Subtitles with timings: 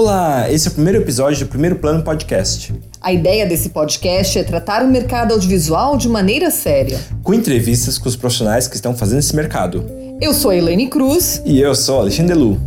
[0.00, 2.72] Olá, esse é o primeiro episódio do Primeiro Plano Podcast.
[3.00, 7.00] A ideia desse podcast é tratar o mercado audiovisual de maneira séria.
[7.24, 9.84] Com entrevistas com os profissionais que estão fazendo esse mercado.
[10.20, 11.42] Eu sou a Elaine Cruz.
[11.44, 12.60] E eu sou Alexandre Lu.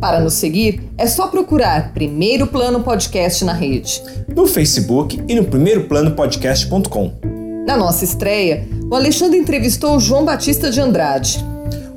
[0.00, 4.02] Para nos seguir, é só procurar Primeiro Plano Podcast na rede.
[4.34, 7.12] No Facebook e no primeiroplanopodcast.com.
[7.66, 11.44] Na nossa estreia, o Alexandre entrevistou o João Batista de Andrade.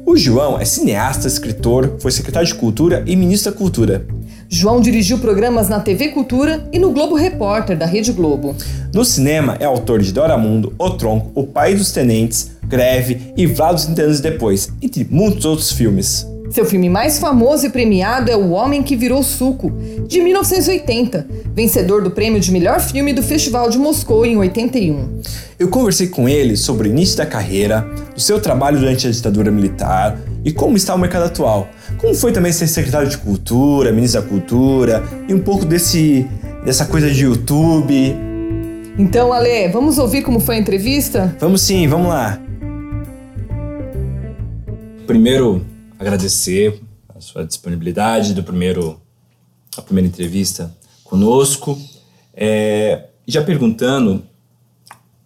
[0.05, 4.05] O João é cineasta, escritor, foi secretário de Cultura e ministro da Cultura.
[4.53, 8.53] João dirigiu programas na TV Cultura e no Globo Repórter da Rede Globo.
[8.93, 13.47] No cinema, é autor de Dora Mundo, O Tronco, O Pai dos Tenentes, Greve e
[13.47, 16.27] Vlados 30 anos depois, entre muitos outros filmes.
[16.51, 19.71] Seu filme mais famoso e premiado é O Homem que Virou Suco,
[20.05, 25.21] de 1980, vencedor do prêmio de melhor filme do Festival de Moscou em 81.
[25.57, 29.49] Eu conversei com ele sobre o início da carreira, do seu trabalho durante a ditadura
[29.49, 31.69] militar e como está o mercado atual.
[31.97, 36.27] Como foi também ser secretário de Cultura, ministro da Cultura e um pouco desse
[36.65, 38.13] dessa coisa de YouTube.
[38.97, 41.33] Então, Ale, vamos ouvir como foi a entrevista?
[41.39, 42.38] Vamos sim, vamos lá.
[45.08, 45.65] Primeiro,
[46.02, 46.81] agradecer
[47.16, 48.99] a sua disponibilidade do primeiro
[49.77, 51.80] a primeira entrevista conosco.
[52.33, 54.23] É, já perguntando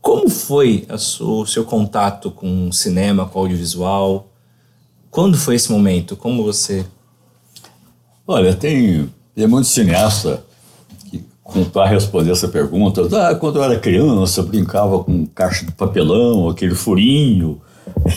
[0.01, 4.31] como foi sua, o seu contato com o cinema, com o audiovisual?
[5.09, 6.15] Quando foi esse momento?
[6.17, 6.85] Como você.
[8.27, 10.43] Olha, tem, tem muito cineasta
[11.71, 16.49] para responder essa pergunta, ah, quando eu era criança, eu brincava com caixa de papelão,
[16.49, 17.61] aquele furinho,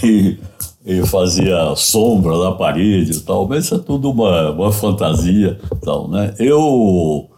[0.02, 0.38] e,
[0.84, 6.08] e fazia sombra na parede e tal, mas isso é tudo uma, uma fantasia tal,
[6.08, 6.34] né?
[6.38, 7.28] Eu,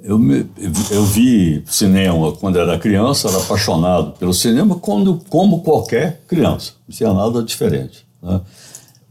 [0.00, 0.46] eu, me,
[0.90, 6.94] eu vi cinema quando era criança, era apaixonado pelo cinema como, como qualquer criança, não
[6.94, 8.40] tinha nada diferente, né?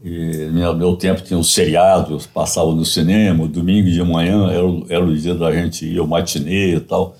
[0.02, 5.04] E meu, meu tempo tinha os seriados, passavam no cinema, domingo de manhã era, era
[5.04, 7.16] o dia da gente ir ao matinê e tal.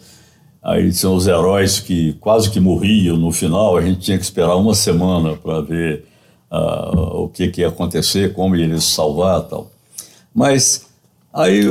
[0.63, 4.57] Aí tinham os heróis que quase que morriam no final, a gente tinha que esperar
[4.57, 6.05] uma semana para ver
[6.51, 9.71] uh, o que, que ia acontecer, como eles salvar e tal.
[10.35, 10.87] Mas
[11.33, 11.63] aí,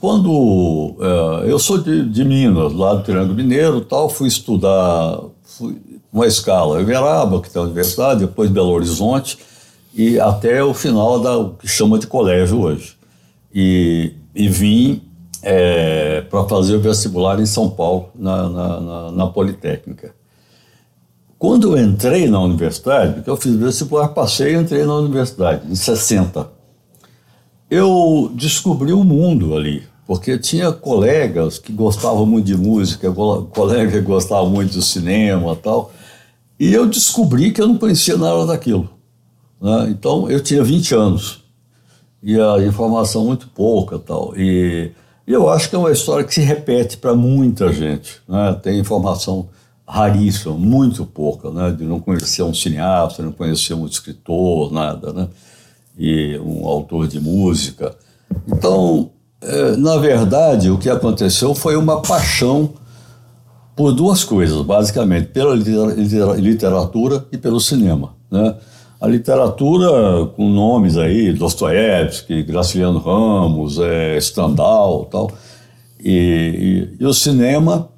[0.00, 0.30] quando.
[0.30, 5.80] Uh, eu sou de, de, Minas, lá do Triângulo Mineiro tal, fui estudar, fui
[6.12, 9.38] uma escala, Uberaba, que tem a universidade, depois Belo Horizonte
[9.94, 12.96] e até o final da o que chama de colégio hoje.
[13.54, 15.02] E, e vim
[15.48, 20.12] é, para fazer o vestibular em São Paulo, na, na, na, na, Politécnica.
[21.38, 25.76] Quando eu entrei na universidade, porque eu fiz vestibular, passei e entrei na universidade, em
[25.76, 26.50] 60.
[27.70, 34.00] Eu descobri o mundo ali, porque tinha colegas que gostavam muito de música, colegas que
[34.00, 35.92] gostavam muito de cinema tal,
[36.58, 38.90] e eu descobri que eu não conhecia nada daquilo.
[39.60, 39.90] Né?
[39.90, 41.44] Então, eu tinha 20 anos
[42.20, 44.36] e a informação muito pouca tal.
[44.36, 44.90] E,
[45.26, 48.20] e eu acho que é uma história que se repete para muita gente.
[48.28, 48.58] Né?
[48.62, 49.48] Tem informação
[49.86, 51.70] raríssima, muito pouca, né?
[51.70, 55.28] de não conhecer um cineasta, não conhecer um escritor, nada, né?
[55.98, 57.94] e um autor de música.
[58.46, 59.10] Então,
[59.40, 62.74] é, na verdade, o que aconteceu foi uma paixão
[63.74, 68.14] por duas coisas, basicamente, pela literatura e pelo cinema.
[68.30, 68.54] Né?
[69.06, 75.30] A literatura com nomes aí, Dostoiévski, Graciliano Ramos, é, Stendhal tal,
[76.00, 77.88] e, e, e, o cinema,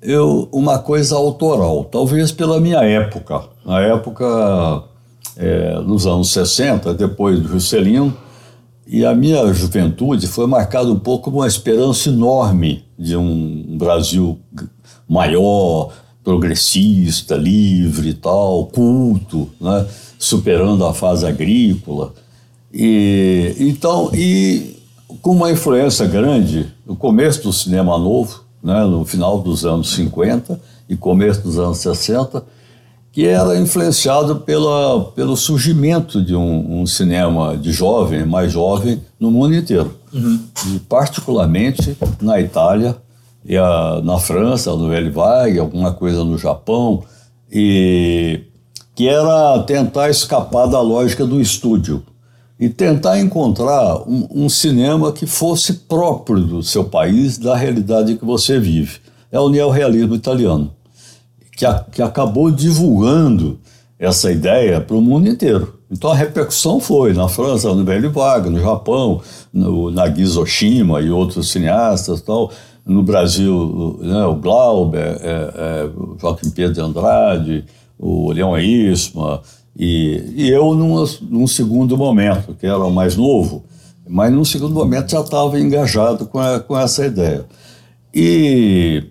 [0.00, 3.42] eu, uma coisa autoral, talvez pela minha época.
[3.64, 4.84] Na época,
[5.36, 8.16] é, nos anos 60, depois do Juscelino,
[8.86, 14.38] e a minha juventude foi marcada um pouco por uma esperança enorme de um Brasil
[15.08, 15.92] maior,
[16.22, 19.86] progressista, livre e tal, culto, né?
[20.18, 22.12] Superando a fase agrícola.
[22.72, 24.76] E, então, e
[25.22, 30.60] com uma influência grande no começo do cinema novo, né, no final dos anos 50
[30.88, 32.44] e começo dos anos 60,
[33.12, 39.30] que era influenciado pela, pelo surgimento de um, um cinema de jovem, mais jovem, no
[39.30, 39.94] mundo inteiro.
[40.12, 40.40] Uhum.
[40.66, 42.96] E particularmente na Itália,
[43.42, 47.04] e a, na França, no Nouvelle Vague, alguma coisa no Japão,
[47.50, 48.42] e
[48.96, 52.02] que era tentar escapar da lógica do estúdio
[52.58, 58.24] e tentar encontrar um, um, cinema que fosse próprio do seu país, da realidade que
[58.24, 58.98] você vive.
[59.30, 60.72] É o neorrealismo italiano,
[61.54, 63.58] que, a, que acabou divulgando
[63.98, 65.74] essa ideia para o mundo inteiro.
[65.90, 69.20] Então a repercussão foi na França, no Velho Vaga, no Japão,
[69.52, 72.50] no, na Gizoshima e outros cineastas tal.
[72.86, 77.64] No Brasil, né, o Glauber, é, é, Joaquim Pedro de Andrade,
[77.98, 79.42] o Leão Isma,
[79.78, 83.64] e, e eu num, segundo momento, que era o mais novo,
[84.08, 87.44] Mas, num segundo momento, já estava engajado com, a, com essa ideia.
[88.14, 89.04] E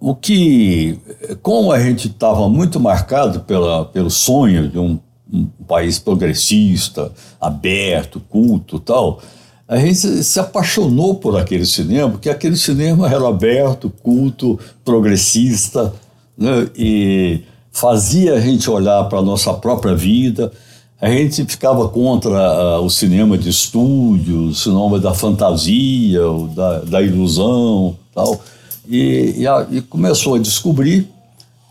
[0.00, 0.98] o que,
[1.42, 4.98] como a gente estava muito marcado pela, pelo sonho de um,
[5.30, 9.20] um, país progressista, aberto, culto tal,
[9.66, 15.92] a gente se apaixonou por aquele cinema, porque aquele cinema era aberto, culto, progressista,
[16.38, 16.70] né?
[16.74, 17.42] e
[17.72, 20.52] fazia a gente olhar para a nossa própria vida.
[21.00, 26.20] A gente ficava contra uh, o cinema de estúdio, o cinema da fantasia,
[26.54, 28.40] da, da ilusão tal.
[28.88, 31.08] E, e, e, começou a descobrir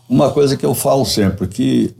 [0.08, 1.94] uma coisa que eu falo sempre, que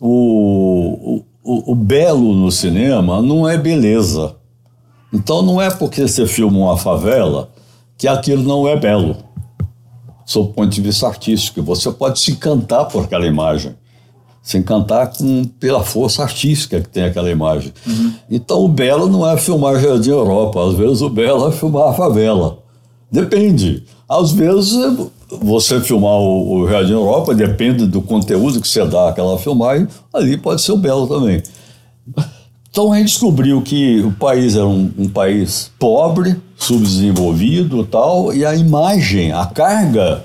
[0.00, 4.34] o, o, o belo no cinema não é beleza.
[5.12, 7.50] Então não é porque você filma uma favela
[7.98, 9.16] que aquilo não é belo,
[10.24, 11.62] sob o ponto de vista artístico.
[11.62, 13.74] Você pode se encantar por aquela imagem,
[14.42, 17.72] se encantar com, pela força artística que tem aquela imagem.
[17.86, 18.12] Uhum.
[18.30, 21.92] Então o belo não é filmar Jardim Europa, às vezes o belo é filmar a
[21.92, 22.58] favela.
[23.10, 23.84] Depende.
[24.08, 24.74] Às vezes
[25.40, 30.36] você filmar o, o Jardim Europa, depende do conteúdo que você dá àquela filmagem, ali
[30.36, 31.42] pode ser o belo também.
[32.70, 38.44] Então a gente descobriu que o país era um, um país pobre, subdesenvolvido tal, e
[38.44, 40.24] a imagem, a carga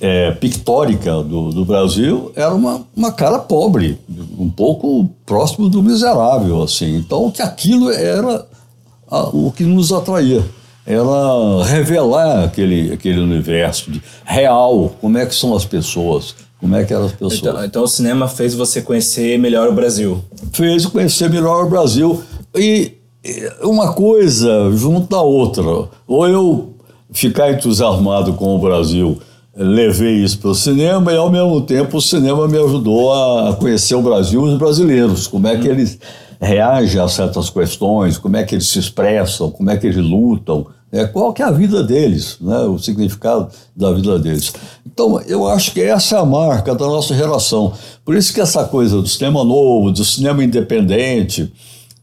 [0.00, 3.98] é, pictórica do, do, Brasil era uma, uma cara pobre,
[4.38, 6.96] um pouco próximo do miserável, assim.
[6.96, 8.46] Então que aquilo era
[9.08, 10.44] a, o que nos atraía
[10.84, 16.84] era revelar aquele, aquele universo de real, como é que são as pessoas, como é
[16.84, 17.38] que eram as pessoas.
[17.38, 20.22] Então, então o cinema fez você conhecer melhor o Brasil.
[20.52, 22.22] Fez conhecer melhor o Brasil.
[22.56, 23.01] E
[23.62, 25.88] uma coisa junto à outra.
[26.06, 26.74] Ou eu
[27.12, 29.18] ficar entusiasmado com o Brasil,
[29.54, 33.94] levei isso para o cinema e ao mesmo tempo o cinema me ajudou a conhecer
[33.94, 35.98] o Brasil e os brasileiros, como é que eles
[36.40, 40.66] reagem a certas questões, como é que eles se expressam, como é que eles lutam,
[40.90, 44.52] é, qual que é a vida deles, né, o significado da vida deles.
[44.84, 47.72] Então, eu acho que essa é a marca da nossa geração.
[48.04, 51.50] Por isso que essa coisa do cinema novo, do cinema independente,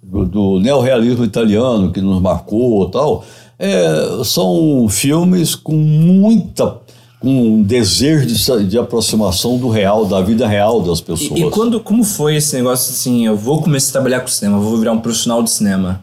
[0.09, 3.23] do, do neorrealismo italiano que nos marcou tal,
[3.57, 6.77] é, são filmes com muita
[7.19, 11.37] com um desejo de, de, aproximação do real, da vida real das pessoas.
[11.37, 14.57] E, e, quando, como foi esse negócio assim, eu vou começar a trabalhar com cinema,
[14.57, 16.01] vou virar um profissional de cinema?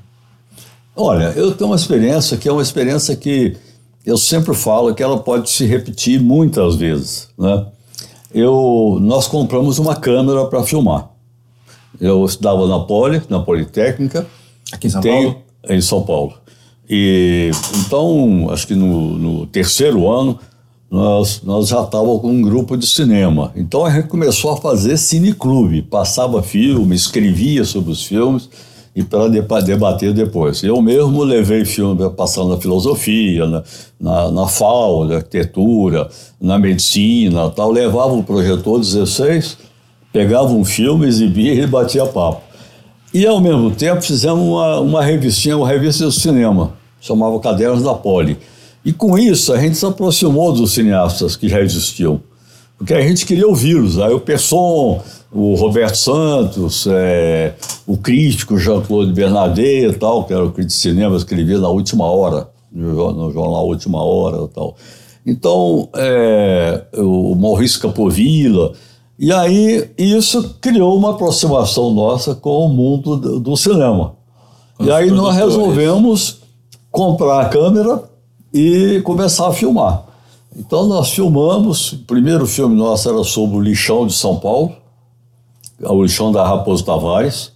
[0.94, 3.56] Olha, eu tenho uma experiência que é uma experiência que
[4.04, 7.64] eu sempre falo que ela pode se repetir muitas vezes, né?
[8.34, 11.08] Eu, nós compramos uma câmera para filmar.
[12.00, 14.26] Eu estudava na Poli, na Politécnica.
[14.72, 15.44] Aqui em São tenho, Paulo?
[15.68, 16.34] Em São Paulo.
[16.88, 20.38] E então, acho que no, no terceiro ano,
[20.90, 23.52] nós, nós já estávamos com um grupo de cinema.
[23.56, 28.48] Então a gente começou a fazer cineclube, passava filme, escrevia sobre os filmes
[28.94, 30.62] e para debater depois.
[30.62, 33.62] Eu mesmo levei filme passando na filosofia, na,
[34.00, 36.08] na, na FAO, na arquitetura,
[36.40, 39.58] na medicina tal, levava o projetor 16,
[40.12, 42.42] pegava um filme, exibia e batia papo.
[43.12, 47.94] E ao mesmo tempo fizemos uma, uma revistinha, uma revista de cinema, chamava Cadernos da
[47.94, 48.38] Poli
[48.86, 52.20] e com isso a gente se aproximou dos cineastas que já existiam.
[52.78, 53.98] Porque a gente queria ouvi-los.
[53.98, 57.54] Aí o Pesson, o Roberto Santos, é,
[57.84, 62.04] o crítico Jean-Claude Bernardet e tal, que era o crítico de cinema, escrevia na última
[62.04, 64.76] hora, no jornal Última Hora tal.
[65.26, 68.72] Então, é, o Maurício Capovilla.
[69.18, 74.14] E aí isso criou uma aproximação nossa com o mundo do, do cinema.
[74.78, 76.40] e aí nós resolvemos
[76.90, 78.02] comprar a câmera
[78.52, 80.04] e começar a filmar.
[80.54, 84.72] Então nós filmamos, o primeiro filme nosso era sobre o lixão de São Paulo,
[85.80, 87.52] o lixão da Raposo Tavares,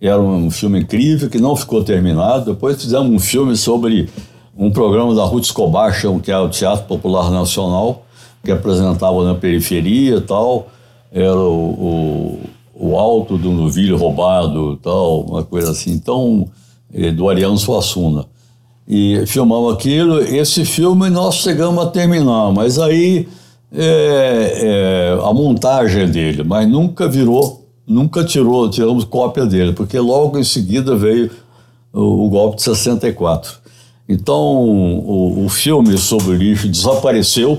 [0.00, 2.52] era um filme incrível que não ficou terminado.
[2.52, 4.10] Depois fizemos um filme sobre
[4.56, 8.04] um programa da Ruth Escobar, que é o Teatro Popular Nacional,
[8.44, 10.68] que apresentava na periferia e tal.
[11.14, 12.40] Era o,
[12.74, 15.92] o, o alto do novilho roubado tal, uma coisa assim.
[15.92, 16.48] Então,
[16.92, 18.26] eh, do Ariano Suassuna
[18.86, 20.20] e filmamos aquilo.
[20.20, 23.28] Esse filme nós chegamos a terminar, mas aí
[23.72, 30.38] é, é, a montagem dele, mas nunca virou, nunca tirou, tiramos cópia dele, porque logo
[30.38, 31.30] em seguida veio
[31.92, 33.64] o, o golpe de 64.
[34.08, 37.58] Então o, o filme sobre o lixo desapareceu,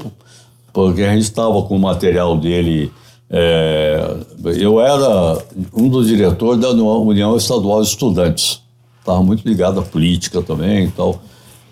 [0.71, 2.91] porque a gente estava com o material dele.
[3.29, 4.17] É,
[4.57, 5.37] eu era
[5.75, 8.65] um dos diretores da União Estadual de Estudantes
[9.05, 11.21] estava muito ligado à política também e tal.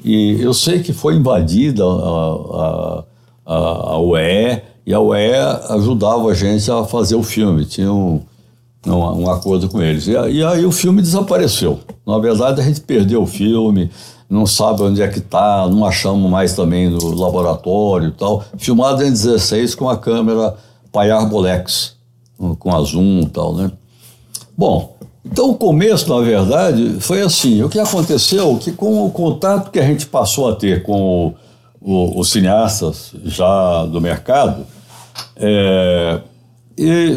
[0.03, 3.03] E eu sei que foi invadida a,
[3.45, 3.53] a,
[3.93, 5.33] a, UE e a UE
[5.69, 8.21] ajudava a gente a fazer o filme, tinha um,
[8.85, 10.07] um, um acordo com eles.
[10.07, 11.79] E, e, aí o filme desapareceu.
[12.05, 13.89] Na verdade, a gente perdeu o filme,
[14.29, 18.43] não sabe onde é que está, não achamos mais também no laboratório e tal.
[18.57, 20.55] Filmado em 16 com a câmera
[20.93, 21.95] Payar Bolex,
[22.59, 23.71] com a zoom e tal, né?
[24.55, 24.95] Bom,
[25.25, 27.63] então o começo, na verdade, foi assim.
[27.63, 31.33] O que aconteceu que com o contato que a gente passou a ter com
[31.81, 34.67] o, o, os cineastas já do mercado,
[35.35, 36.21] é,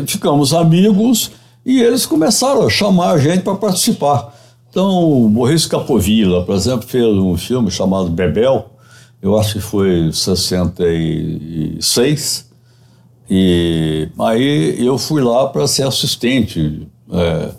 [0.06, 1.30] ficamos amigos
[1.64, 4.34] e eles começaram a chamar a gente para participar.
[4.70, 8.70] Então, o Maurice Capovilla, por exemplo, fez um filme chamado Bebel,
[9.20, 12.46] eu acho que foi 66,
[13.28, 17.50] e aí eu fui lá para ser assistente é,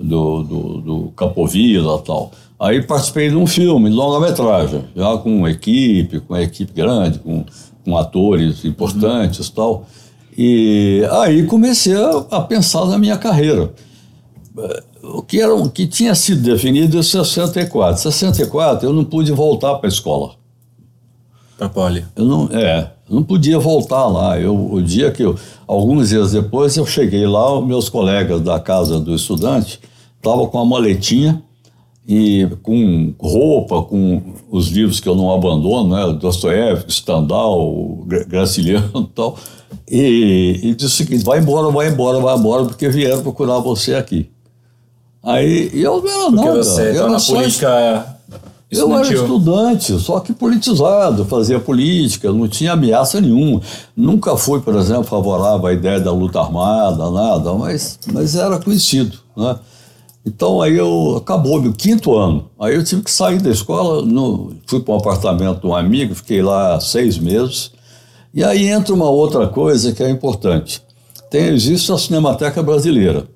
[0.00, 2.32] do, do, do Capovilla e tal.
[2.58, 7.44] Aí participei de um filme, longa-metragem, já com equipe, com uma equipe grande, com,
[7.84, 9.54] com atores importantes e uhum.
[9.54, 9.86] tal.
[10.36, 13.72] E aí comecei a, a, pensar na minha carreira.
[15.02, 18.00] O que, era, o que tinha sido definido em 64.
[18.00, 20.34] 64 eu não pude voltar para a escola.
[21.56, 22.04] Para a Poli?
[22.16, 24.38] Eu não, é, eu não podia voltar lá.
[24.38, 28.98] Eu, o dia que eu, alguns dias depois, eu cheguei lá, meus colegas da casa
[28.98, 29.80] do estudante
[30.16, 31.42] estavam com a maletinha
[32.06, 36.18] e com roupa, com os livros que eu não abandono, né?
[36.18, 39.38] Dostoiévski, Stendhal, Graciliano e tal.
[39.90, 43.94] E, e disse o seguinte: vai embora, vai embora, vai embora, porque vieram procurar você
[43.94, 44.30] aqui.
[45.22, 46.64] Aí eu não era porque nada.
[46.64, 48.13] Você eu na política.
[48.78, 53.60] Eu era estudante, só que politizado, fazia política, não tinha ameaça nenhuma.
[53.96, 59.18] Nunca fui, por exemplo, favorável à ideia da luta armada, nada, mas, mas era conhecido.
[59.36, 59.56] Né?
[60.26, 62.48] Então aí eu acabou meu quinto ano.
[62.58, 66.14] Aí eu tive que sair da escola, no, fui para um apartamento de um amigo,
[66.14, 67.72] fiquei lá seis meses.
[68.32, 70.82] E aí entra uma outra coisa que é importante.
[71.30, 73.26] Tem, existe a Cinemateca Brasileira.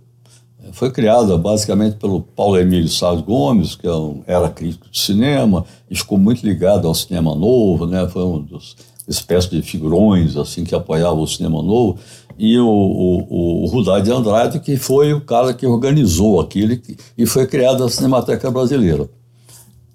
[0.73, 3.91] Foi criada basicamente pelo Paulo Emílio Salles Gomes, que é
[4.27, 8.09] era crítico de cinema, e ficou muito ligado ao cinema novo, né?
[8.09, 11.99] foi um dos espécies de figurões assim que apoiava o cinema novo,
[12.39, 16.79] e o, o, o Rudá de Andrade, que foi o cara que organizou aquilo
[17.17, 19.09] e foi criada a Cinemateca Brasileira.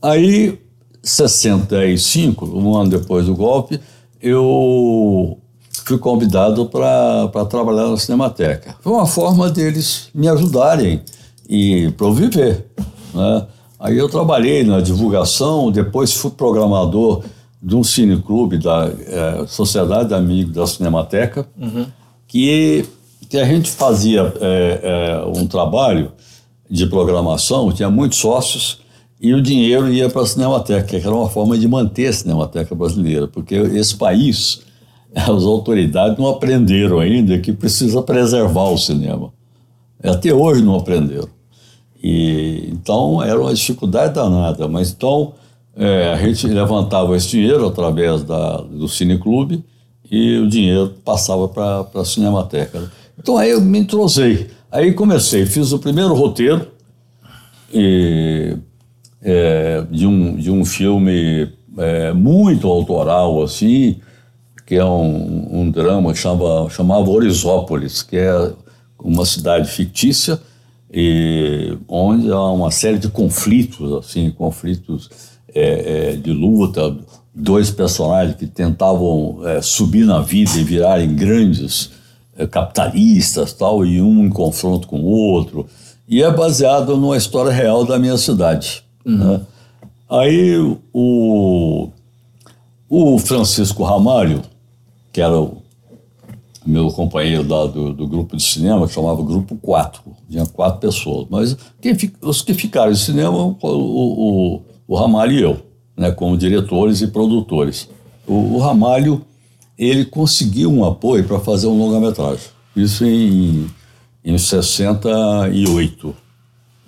[0.02, 0.60] Aí,
[1.02, 3.80] 65, um ano depois do golpe,
[4.22, 5.38] eu
[5.86, 8.76] fui convidado para trabalhar na Cinemateca.
[8.82, 11.02] Foi uma forma deles me ajudarem
[11.48, 12.66] e para eu viver.
[13.14, 13.48] Né?
[13.80, 17.24] Aí eu trabalhei na divulgação, depois fui programador
[17.62, 21.86] de um cineclube da é, Sociedade de Amigos da Cinemateca, uhum.
[22.28, 22.86] que,
[23.30, 26.12] que a gente fazia é, é, um trabalho
[26.70, 28.82] de programação, tinha muitos sócios,
[29.20, 32.76] e o dinheiro ia para a Cinemateca, que era uma forma de manter a Cinemateca
[32.76, 34.62] brasileira, porque esse país,
[35.16, 39.32] as autoridades não aprenderam ainda que precisa preservar o cinema.
[40.04, 41.30] Até hoje não aprenderam.
[42.04, 45.34] E, então era uma dificuldade danada, mas então
[45.76, 49.64] é, a gente levantava esse dinheiro através da, do Cineclube
[50.12, 52.92] e o dinheiro passava para a Cinemateca.
[53.18, 54.50] Então aí eu me entrosei.
[54.70, 56.68] Aí comecei, fiz o primeiro roteiro
[57.74, 58.58] e
[59.22, 63.98] é, de, um, de um filme é, muito autoral, assim,
[64.66, 68.52] que é um, um drama chama, chamava Orizópolis, que é
[69.00, 70.40] uma cidade fictícia
[70.94, 75.10] e onde há uma série de conflitos, assim, conflitos
[75.54, 76.96] é, é, de luta,
[77.34, 81.90] dois personagens que tentavam é, subir na vida e virarem grandes
[82.38, 85.66] é, capitalistas, tal, e um em confronto com o outro.
[86.08, 88.84] E é baseado numa história real da minha cidade.
[89.04, 89.18] Uhum.
[89.18, 89.42] Né?
[90.08, 91.90] Aí o,
[92.88, 94.42] o Francisco Ramalho,
[95.14, 95.62] que era o
[96.66, 101.28] meu companheiro lá do, do grupo de cinema, que chamava Grupo 4, tinha quatro pessoas,
[101.30, 105.62] mas quem, os que ficaram em cinema, o, o, o Ramalho e eu,
[105.96, 107.88] né, como diretores e produtores.
[108.26, 109.22] O, o Ramalho,
[109.78, 113.70] ele conseguiu um apoio para fazer um longa-metragem, isso em,
[114.26, 116.16] em 68.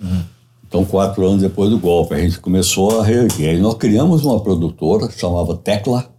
[0.00, 0.22] Uhum.
[0.66, 3.54] Então, quatro anos depois do golpe, a gente começou a reerguer.
[3.54, 6.10] E nós criamos uma produtora, chamava Tecla,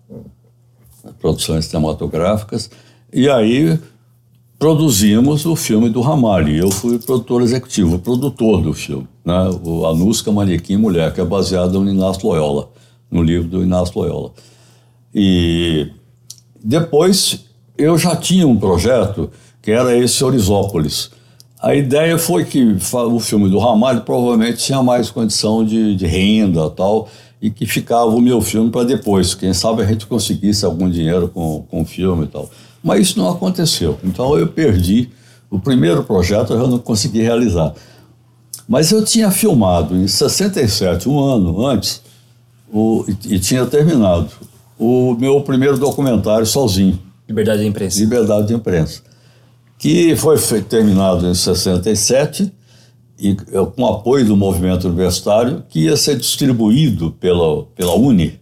[1.20, 2.70] Produções Cinematográficas,
[3.12, 3.80] e aí
[4.60, 6.56] produzimos o filme do Ramalho.
[6.56, 9.50] Eu fui produtor executivo, produtor do filme, né?
[9.64, 12.70] o Anusca Manequim Mulher, que é baseado no Inácio Loyola,
[13.10, 14.32] no livro do Inácio Loyola.
[15.14, 15.90] E
[16.64, 17.46] depois
[17.78, 19.30] eu já tinha um projeto
[19.62, 21.12] que era esse Horizópolis,
[21.60, 26.70] a ideia foi que o filme do Ramalho provavelmente tinha mais condição de, de renda
[26.70, 27.10] tal,
[27.42, 29.36] e que ficava o meu filme para depois.
[29.36, 32.50] Quem sabe a gente conseguisse algum dinheiro com, com o filme e tal.
[32.84, 33.98] Mas isso não aconteceu.
[34.04, 35.10] Então eu perdi.
[35.50, 37.74] O primeiro projeto eu não consegui realizar.
[38.68, 42.02] Mas eu tinha filmado em 67, um ano antes,
[42.72, 44.30] o, e, e tinha terminado
[44.78, 47.00] o meu primeiro documentário sozinho.
[47.28, 48.00] Liberdade de imprensa.
[48.00, 49.02] Liberdade de imprensa.
[49.78, 52.52] Que foi terminado em 67
[53.20, 53.36] e
[53.76, 58.40] com apoio do movimento universitário, que ia ser distribuído pela, pela UNE,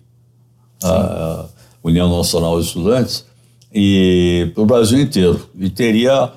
[0.84, 1.46] a
[1.84, 3.26] União Nacional de Estudantes,
[3.74, 5.50] e para o Brasil inteiro.
[5.58, 6.32] E teria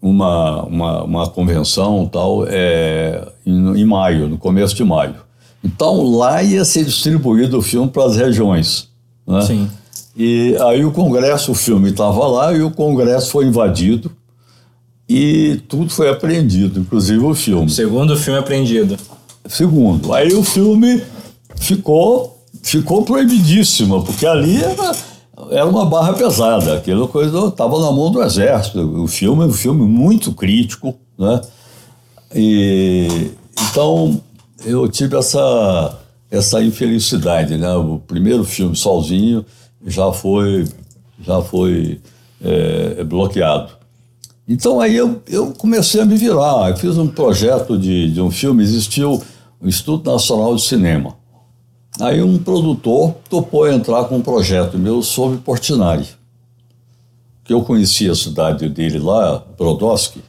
[0.00, 5.16] uma, uma, uma convenção tal é, em, em maio, no começo de maio.
[5.62, 8.88] Então lá ia ser distribuído o filme para as regiões.
[9.26, 9.40] Né?
[9.42, 9.70] Sim.
[10.16, 14.10] E aí o Congresso, o filme estava lá e o Congresso foi invadido
[15.12, 17.70] e tudo foi apreendido, inclusive o filme.
[17.70, 18.96] Segundo filme apreendido.
[19.46, 20.14] Segundo.
[20.14, 21.02] Aí o filme
[21.56, 24.96] ficou, ficou proibidíssimo, porque ali era,
[25.50, 26.78] era uma barra pesada.
[26.78, 28.80] Aquela coisa estava na mão do exército.
[29.02, 31.42] O filme é um filme muito crítico, né?
[32.34, 33.32] E,
[33.68, 34.18] então
[34.64, 35.98] eu tive essa,
[36.30, 37.74] essa infelicidade, né?
[37.74, 39.44] O primeiro filme sozinho
[39.86, 40.66] já foi,
[41.20, 42.00] já foi
[42.42, 43.81] é, bloqueado.
[44.48, 46.70] Então aí eu, eu comecei a me virar.
[46.70, 49.22] Eu fiz um projeto de, de um filme, existiu
[49.60, 51.16] o Instituto Nacional de Cinema.
[52.00, 56.06] Aí um produtor topou entrar com um projeto meu sobre Portinari.
[57.44, 60.22] Que eu conhecia a cidade dele lá, Brodowski,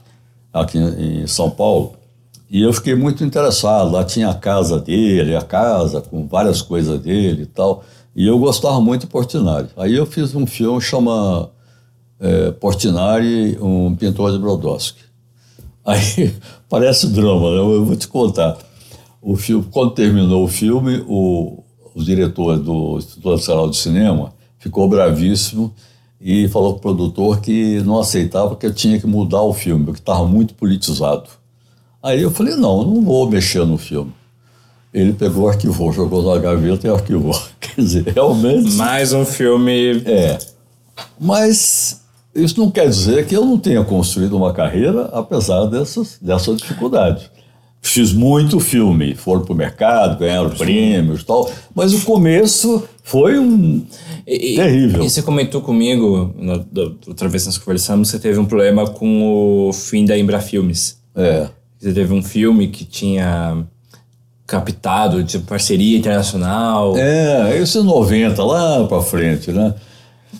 [0.51, 1.93] aqui em São Paulo,
[2.53, 3.91] e eu fiquei muito interessado.
[3.91, 7.83] Lá tinha a casa dele, a casa com várias coisas dele e tal.
[8.15, 9.69] E eu gostava muito de Portinari.
[9.75, 11.49] Aí eu fiz um filme chama
[12.23, 15.01] é, Portinari, um pintor de Brodowski.
[15.85, 16.33] Aí
[16.69, 17.57] parece drama, né?
[17.57, 18.57] eu vou te contar.
[19.21, 21.61] O filme, quando terminou o filme, o,
[21.93, 25.73] o diretor do Instituto Nacional de Cinema ficou bravíssimo
[26.19, 29.83] e falou para o produtor que não aceitava que eu tinha que mudar o filme,
[29.83, 31.29] porque estava muito politizado.
[32.01, 34.13] Aí eu falei, não, não vou mexer no filme.
[34.93, 37.37] Ele pegou, arquivou, jogou na gaveta e arquivou.
[37.59, 38.75] Quer dizer, realmente...
[38.75, 40.01] Mais um filme...
[40.05, 40.37] É.
[41.19, 42.02] Mas
[42.35, 47.29] isso não quer dizer que eu não tenha construído uma carreira, apesar dessas, dessa dificuldade.
[47.85, 53.37] Fiz muito filme, foram para o mercado, ganharam prêmios e tal, mas o começo foi
[53.37, 53.85] um
[54.25, 55.03] E- terrível.
[55.03, 58.87] E você comentou comigo, na, da outra vez que nós conversamos, você teve um problema
[58.89, 60.97] com o fim da Embra Filmes.
[61.13, 63.65] É, Você teve um filme que tinha
[64.47, 66.97] captado de parceria internacional.
[66.97, 69.73] é, esse 90 lá para frente, né?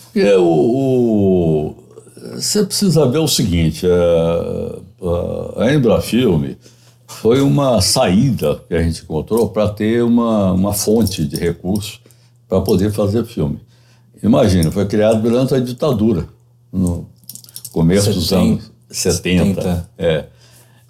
[0.05, 1.75] Porque o, o-
[2.35, 6.57] você precisa ver o seguinte, a, a, a Embrafilme
[7.07, 11.99] foi uma saída que a gente encontrou para ter uma, uma fonte de recursos
[12.47, 13.59] para poder fazer filme.
[14.21, 16.27] Imagina, foi criado durante a ditadura,
[16.71, 17.05] no
[17.71, 19.61] começo dos Seten- anos 70.
[19.61, 19.89] 70.
[19.97, 20.25] É.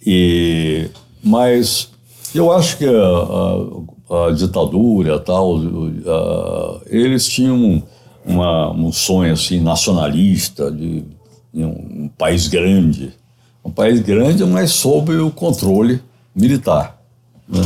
[0.05, 0.89] E,
[1.23, 1.89] mas
[2.35, 7.81] eu acho que a, a- a ditadura tal, a- eles tinham
[8.25, 11.03] uma, um sonho assim nacionalista de,
[11.53, 13.13] de um, um país grande,
[13.63, 16.01] um país grande, mas sob o controle
[16.35, 16.99] militar.
[17.47, 17.61] Né?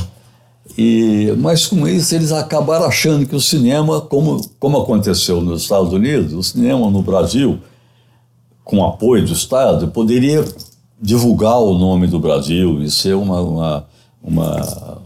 [0.77, 5.91] E, mas com isso eles acabaram achando que o cinema, como, como aconteceu nos Estados
[5.91, 7.59] Unidos, o cinema no Brasil,
[8.63, 10.45] com apoio do Estado, poderia
[11.01, 13.87] divulgar o nome do Brasil e ser uma, uma,
[14.21, 15.01] uma,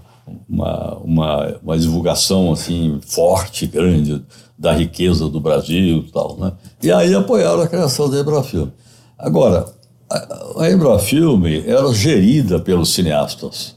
[0.50, 4.22] uma, uma, uma divulgação assim, forte, grande
[4.62, 6.38] da riqueza do Brasil e tal.
[6.40, 6.52] Né?
[6.84, 8.72] E aí apoiaram a criação da Embrafilme.
[9.18, 9.66] Agora,
[10.08, 13.76] a, Embrafilme era gerida pelos cineastas.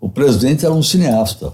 [0.00, 1.52] O presidente era um cineasta.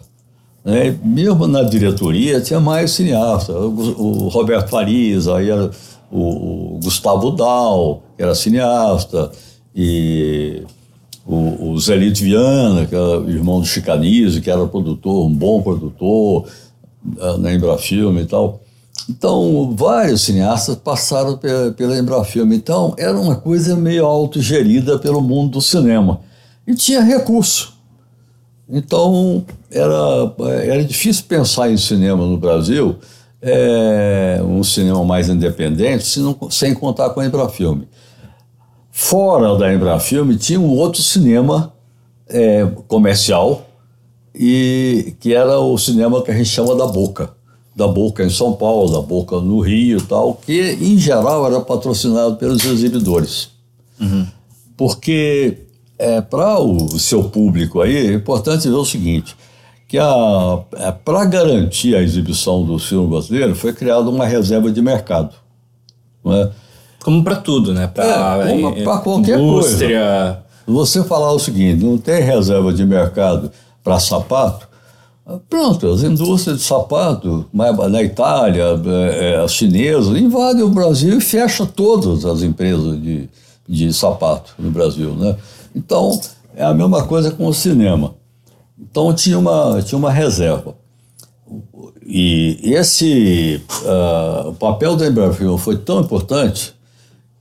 [0.65, 0.97] Né?
[1.03, 3.53] Mesmo na diretoria tinha mais cineasta.
[3.53, 5.73] O, Roberto Farias, aí era
[6.09, 9.33] o, o Gustavo Dal, que era cineasta,
[9.75, 10.63] e
[11.27, 16.47] o, o Zelito Viana, que era irmão do Chicanise, que era produtor, um bom produtor
[17.19, 18.61] ah, na Embrafilme e tal.
[19.09, 22.57] Então, vários cineastas passaram pela, Embrafilme.
[22.57, 26.21] Então, era uma coisa meio autogerida pelo mundo do cinema.
[26.67, 27.75] E tinha recurso.
[28.69, 32.97] Então, era, era difícil pensar em cinema no Brasil,
[33.41, 37.89] é, um cinema mais independente, se não, sem contar com a Embrafilme.
[38.91, 41.73] Fora da Embrafilme, tinha um outro cinema
[42.29, 43.67] é, comercial,
[44.35, 47.38] e que era o cinema que a gente chama da Boca.
[47.79, 51.61] Da Boca em São Paulo, da Boca no Rio e tal, que em geral era
[51.61, 53.51] patrocinado pelos exibidores.
[54.77, 55.59] Porque
[55.97, 59.37] é, para o seu público aí, é importante ver o seguinte,
[59.89, 59.97] que
[61.05, 65.35] para garantir a exibição do filme brasileiro foi criada uma reserva de mercado.
[66.25, 66.51] Não é?
[67.01, 67.87] Como para tudo, né?
[67.87, 68.45] Para
[68.77, 73.51] É, qualquer indústria, você falar o seguinte, não tem reserva de mercado
[73.83, 74.68] para sapato,
[75.51, 78.81] Pronto, as indústrias de sapato, na Itália,
[79.13, 83.29] é, as chinesas, invadem o Brasil e fecham todas as empresas de,
[83.69, 85.15] de sapato no Brasil.
[85.15, 85.37] Né?
[85.77, 86.19] Então,
[86.57, 88.15] é a mesma coisa com o cinema.
[88.79, 90.75] Então, tinha uma, tinha uma reserva.
[92.07, 96.75] E esse uh, o papel da Embraer foi tão importante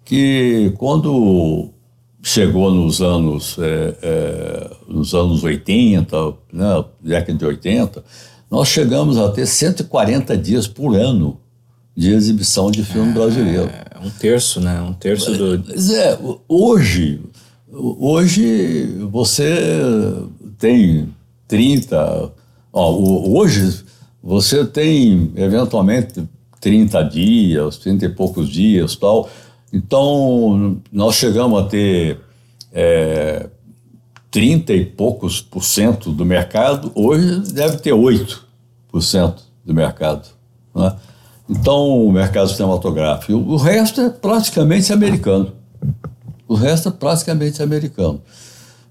[0.03, 1.69] que quando
[2.27, 8.03] chegou nos anos, é, é, nos anos 80, né, década de 80,
[8.51, 11.39] nós chegamos a ter 140 dias por ano
[11.95, 13.69] de exibição de filme é, brasileiro.
[14.03, 14.81] Um terço, né?
[14.81, 15.63] Um terço do.
[15.67, 17.21] Mas é, hoje,
[17.71, 19.55] hoje você
[20.59, 21.09] tem
[21.47, 22.31] 30.
[22.73, 22.91] Ó,
[23.39, 23.85] hoje
[24.21, 26.23] você tem eventualmente
[26.59, 29.29] 30 dias, 30 e poucos dias tal.
[29.77, 32.19] Então, nós chegamos a ter
[32.73, 33.47] é,
[34.31, 38.43] 30 e poucos por cento do mercado, hoje deve ter 8
[38.91, 40.27] por cento do mercado.
[40.73, 40.95] Né?
[41.47, 43.33] Então, o mercado cinematográfico.
[43.33, 45.53] O resto é praticamente americano.
[46.47, 48.19] O resto é praticamente americano.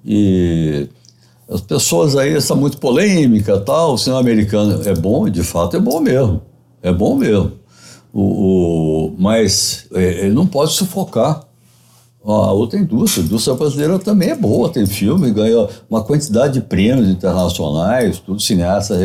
[0.04, 0.88] E
[1.50, 5.80] as pessoas aí, essa muito polêmica tal, o cinema americano é bom, de fato é
[5.80, 6.42] bom mesmo.
[6.80, 7.65] É bom mesmo.
[8.18, 8.22] O,
[9.08, 11.44] o mas é, ele não pode sufocar
[12.24, 13.22] a outra indústria.
[13.22, 18.40] A indústria brasileira também é boa, tem filme, ganhou uma quantidade de prêmios internacionais, tudo
[18.40, 18.96] cineasta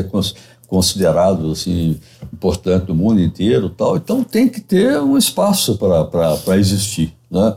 [0.66, 2.00] considerado assim,
[2.32, 3.98] importante no mundo inteiro tal.
[3.98, 7.14] Então tem que ter um espaço para existir.
[7.30, 7.54] Né?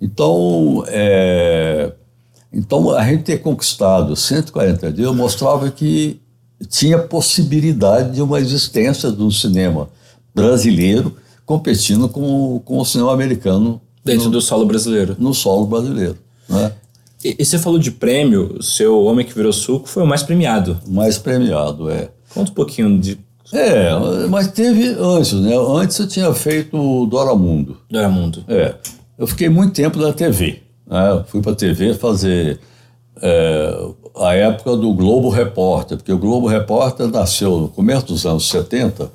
[0.00, 1.92] Então, é,
[2.50, 6.22] então, a gente ter conquistado 140 dias mostrava que
[6.70, 9.90] tinha possibilidade de uma existência um cinema
[10.36, 13.80] brasileiro competindo com, com o cinema americano.
[14.04, 15.16] Dentro no, do solo brasileiro.
[15.18, 16.18] No solo brasileiro.
[16.48, 16.72] Né?
[17.24, 20.22] E, e, você falou de prêmio, o seu Homem que Virou Suco foi o mais
[20.22, 20.78] premiado.
[20.86, 22.10] O mais premiado, é.
[22.32, 23.18] Conta um pouquinho de.
[23.52, 23.90] É,
[24.28, 25.56] mas teve antes, né?
[25.56, 27.78] Antes eu tinha feito o Doramundo.
[27.90, 28.44] Doramundo.
[28.48, 28.74] É.
[29.18, 30.62] Eu fiquei muito tempo na TV.
[30.86, 31.24] Né?
[31.28, 32.60] Fui para a TV fazer
[33.22, 38.48] é, a época do Globo Repórter, porque o Globo Repórter nasceu no começo dos anos
[38.48, 39.08] 70, é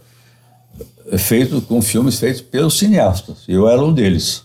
[1.18, 3.38] feito com filmes feitos pelos cineastas.
[3.48, 4.44] Eu era um deles.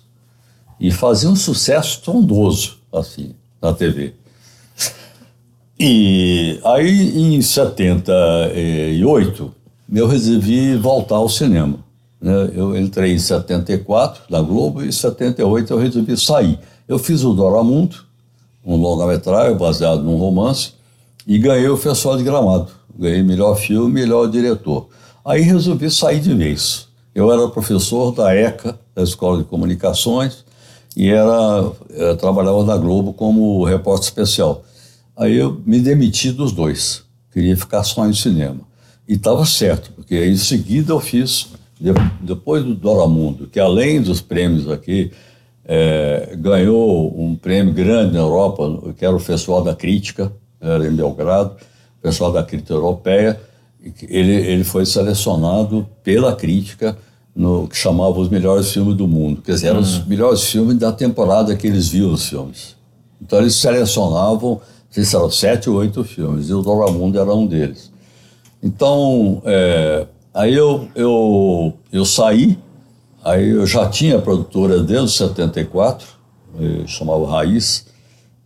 [0.78, 4.14] E fazia um sucesso trondoso, assim, na TV.
[5.78, 9.54] E aí, em 78,
[9.92, 11.84] eu resolvi voltar ao cinema.
[12.20, 12.50] Né?
[12.54, 16.58] Eu entrei em 74 na Globo e em 78 eu resolvi sair.
[16.88, 17.96] Eu fiz o Doramundo,
[18.64, 20.72] um longa-metragem baseado num romance,
[21.26, 22.68] e ganhei o Festival de Gramado.
[22.98, 24.88] Ganhei melhor filme, melhor diretor.
[25.26, 26.86] Aí resolvi sair de vez.
[27.12, 30.44] Eu era professor da ECA, da Escola de Comunicações,
[30.96, 34.62] e era, eh, trabalhava na Globo como repórter especial.
[35.16, 37.02] Aí eu me demiti dos dois.
[37.32, 38.60] Queria ficar só em cinema.
[39.08, 41.48] E estava certo, porque em seguida eu fiz,
[42.20, 45.10] depois do Doramundo, que além dos prêmios aqui,
[45.64, 50.94] é, ganhou um prêmio grande na Europa, que era o Festival da Crítica, era em
[50.94, 51.56] Belgrado,
[52.00, 53.40] Festival da Crítica Europeia.
[54.08, 56.96] Ele, ele foi selecionado pela crítica
[57.34, 59.42] no que chamava os melhores filmes do mundo.
[59.42, 60.04] Quer dizer, eram os hum.
[60.06, 62.76] melhores filmes da temporada que eles viam os filmes.
[63.20, 67.90] Então eles selecionavam, se eram sete ou oito filmes, e o Doramundo era um deles.
[68.62, 72.58] Então, é, aí eu, eu, eu saí
[73.26, 76.06] Aí eu já tinha produtora desde 74,
[76.86, 77.88] chamava Raiz,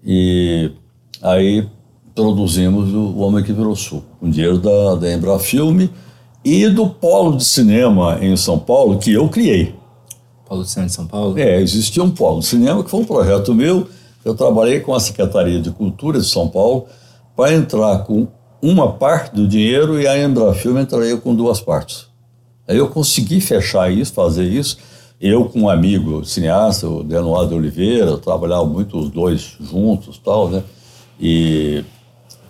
[0.02, 0.72] e
[1.20, 1.68] aí
[2.14, 5.90] produzimos o Homem que Virou Sul, com dinheiro da, da Embrafilme
[6.44, 9.74] e do Polo de Cinema em São Paulo, que eu criei.
[10.48, 11.38] Polo de Cinema de São Paulo?
[11.38, 13.86] É, existia um Polo de Cinema, que foi um projeto meu.
[14.24, 16.86] Eu trabalhei com a Secretaria de Cultura de São Paulo
[17.36, 18.26] para entrar com
[18.60, 22.06] uma parte do dinheiro e a Embrafilme entraria com duas partes.
[22.68, 24.78] Aí eu consegui fechar isso, fazer isso.
[25.20, 30.48] Eu com um amigo cineasta, o Denoir de Oliveira, trabalhava muito os dois juntos tal,
[30.48, 30.62] né?
[31.20, 31.84] E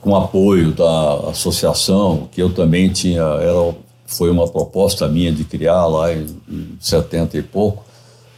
[0.01, 3.75] com apoio da associação, que eu também tinha, era,
[4.07, 7.85] foi uma proposta minha de criar lá em, em 70 e pouco,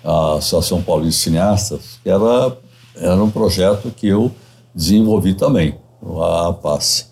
[0.05, 2.57] a Associação Paulista de Cineastas, era,
[2.97, 4.31] era um projeto que eu
[4.75, 5.77] desenvolvi também,
[6.21, 7.11] a APAS.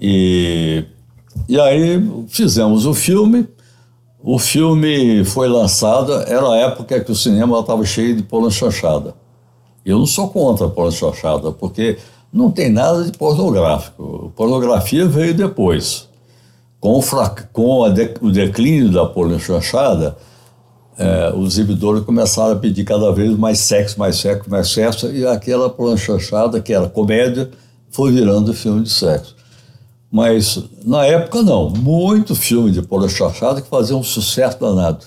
[0.00, 0.84] E,
[1.48, 3.46] e aí fizemos o filme,
[4.22, 9.14] o filme foi lançado, era a época que o cinema estava cheio de pornochanchada.
[9.84, 11.98] Eu não sou contra a pornochanchada, porque
[12.32, 14.32] não tem nada de pornográfico.
[14.36, 16.08] Pornografia veio depois.
[16.78, 17.02] Com, o,
[17.52, 18.14] com de...
[18.20, 20.16] o declínio da pornochanchada,
[20.96, 25.26] é, os exibidores começaram a pedir cada vez mais sexo, mais sexo, mais sexo, e
[25.26, 27.50] aquela planchachada, que era comédia,
[27.90, 29.34] foi virando filme de sexo.
[30.10, 35.06] Mas na época não, muito filme de planchachada que fazia um sucesso danado.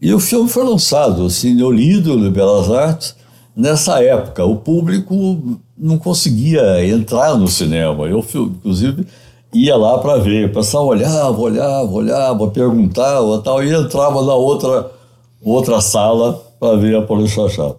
[0.00, 3.14] E o filme foi lançado, assim, eu lido no Belas Artes,
[3.54, 4.44] nessa época.
[4.44, 8.06] O público não conseguia entrar no cinema.
[8.06, 9.06] Eu, inclusive,
[9.52, 10.52] ia lá para ver.
[10.52, 14.90] Pessoal olhava, olhava, olhava, perguntava tal, e entrava na outra,
[15.42, 17.78] outra sala para ver a Polícia Chata.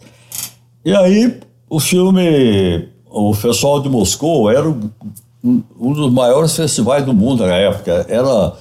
[0.83, 7.13] E aí, o filme, o Festival de Moscou era um, um dos maiores festivais do
[7.13, 8.05] mundo na época.
[8.09, 8.53] Era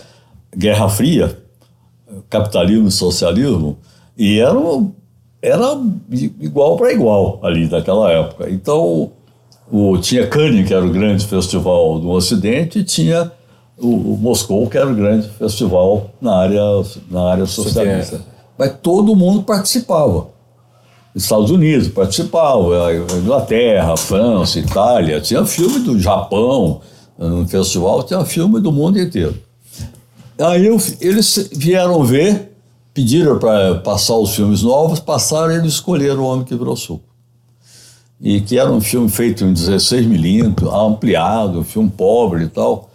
[0.54, 1.38] Guerra Fria,
[2.28, 3.78] capitalismo e socialismo,
[4.18, 4.58] e era,
[5.40, 5.80] era
[6.38, 8.50] igual para igual ali naquela época.
[8.50, 9.12] Então,
[9.70, 13.30] o, tinha Cannes, que era o grande festival do Ocidente, e tinha
[13.78, 16.60] o, o, Moscou, que era o grande festival na área,
[17.10, 18.20] na área socialista.
[18.58, 20.28] Mas todo mundo participava.
[21.14, 26.80] Estados Unidos participava, Inglaterra, França, Itália, tinha filme do Japão,
[27.18, 29.36] no festival tinha filme do mundo inteiro.
[30.38, 32.52] Aí eu, eles vieram ver,
[32.94, 37.09] pediram para passar os filmes novos, passaram e eles escolheram O Homem que Virou Suco
[38.20, 42.90] e que era um filme feito em 16 milímetros, ampliado, um filme pobre e tal.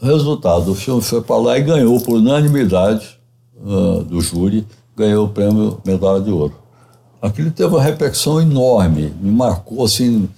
[0.00, 3.18] Resultado, o filme foi para lá e ganhou por unanimidade
[3.56, 6.54] uh, do júri, ganhou o prêmio Medalha de Ouro.
[7.20, 10.28] Aquilo teve uma repercussão enorme, me marcou assim,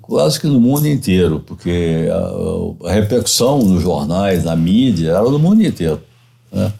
[0.00, 5.38] quase que no mundo inteiro, porque a, a repercussão nos jornais, na mídia, era do
[5.38, 6.00] mundo inteiro.
[6.50, 6.72] Né?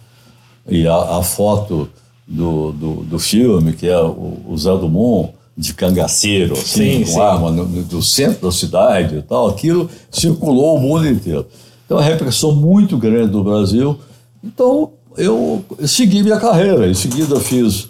[0.67, 1.87] E a, a foto
[2.27, 7.11] do, do, do, filme, que é o, o Zé Dumont, de cangaceiro, assim, sim, com
[7.11, 7.19] sim.
[7.19, 11.47] arma no, do centro da cidade e tal, aquilo circulou o mundo inteiro.
[11.85, 13.97] Então, uma repressão muito grande do Brasil.
[14.43, 16.89] Então, eu segui minha carreira.
[16.89, 17.87] Em seguida, fiz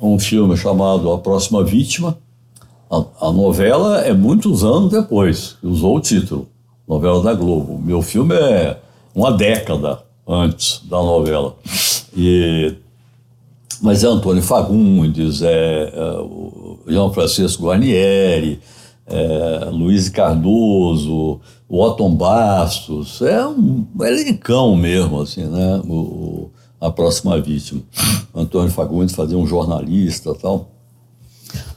[0.00, 2.18] um filme chamado A Próxima Vítima.
[2.90, 6.48] A, a novela é muitos anos depois, usou o título,
[6.86, 7.78] novela da Globo.
[7.78, 8.78] Meu filme é
[9.14, 11.56] uma década antes da novela.
[12.16, 12.74] E
[13.84, 18.58] mas é Antônio Fagundes, é, é João Francisco Guarnieri,
[19.06, 25.82] é, Luiz Cardoso, o Otton Bastos, é um elencão mesmo, assim, né?
[25.84, 26.48] O,
[26.80, 27.82] a próxima vítima.
[28.34, 30.70] Antônio Fagundes fazia um jornalista tal.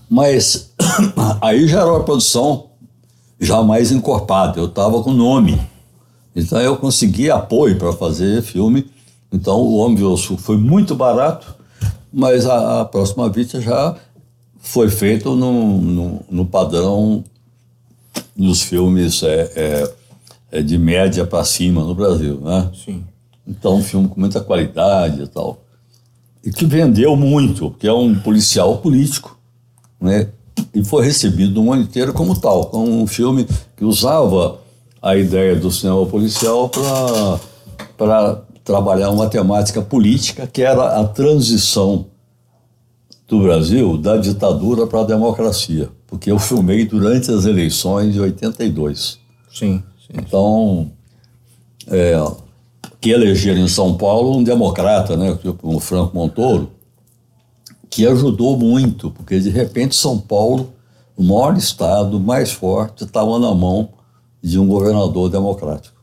[0.10, 0.72] Mas
[1.41, 2.67] aí já era uma produção
[3.38, 5.60] já mais encorpada, eu estava com nome.
[6.34, 8.86] Então eu consegui apoio para fazer filme.
[9.30, 11.57] Então o Homem Sul foi muito barato
[12.17, 13.95] mas a, a próxima vista já
[14.60, 17.23] foi feito no, no, no padrão
[18.36, 19.93] dos filmes é, é,
[20.53, 22.71] é de média para cima no Brasil, né?
[22.84, 23.03] Sim.
[23.47, 25.62] Então, um filme com muita qualidade e tal.
[26.43, 29.38] E que vendeu muito, porque é um policial político,
[30.01, 30.27] né?
[30.73, 34.60] E foi recebido no mundo inteiro como tal, como um filme que usava
[34.99, 36.67] a ideia do cinema policial
[37.95, 42.08] para trabalhar uma temática política que era a transição
[43.25, 49.19] do Brasil da ditadura para a democracia, porque eu filmei durante as eleições de 82.
[49.49, 49.82] Sim.
[50.06, 50.13] sim.
[50.13, 50.91] Então,
[51.88, 52.13] é,
[52.99, 56.69] que elegeram em São Paulo um democrata, né, tipo o Franco Montoro,
[57.89, 60.73] que ajudou muito, porque de repente São Paulo,
[61.15, 63.91] o maior estado, mais forte, estava na mão
[64.43, 65.97] de um governador democrático.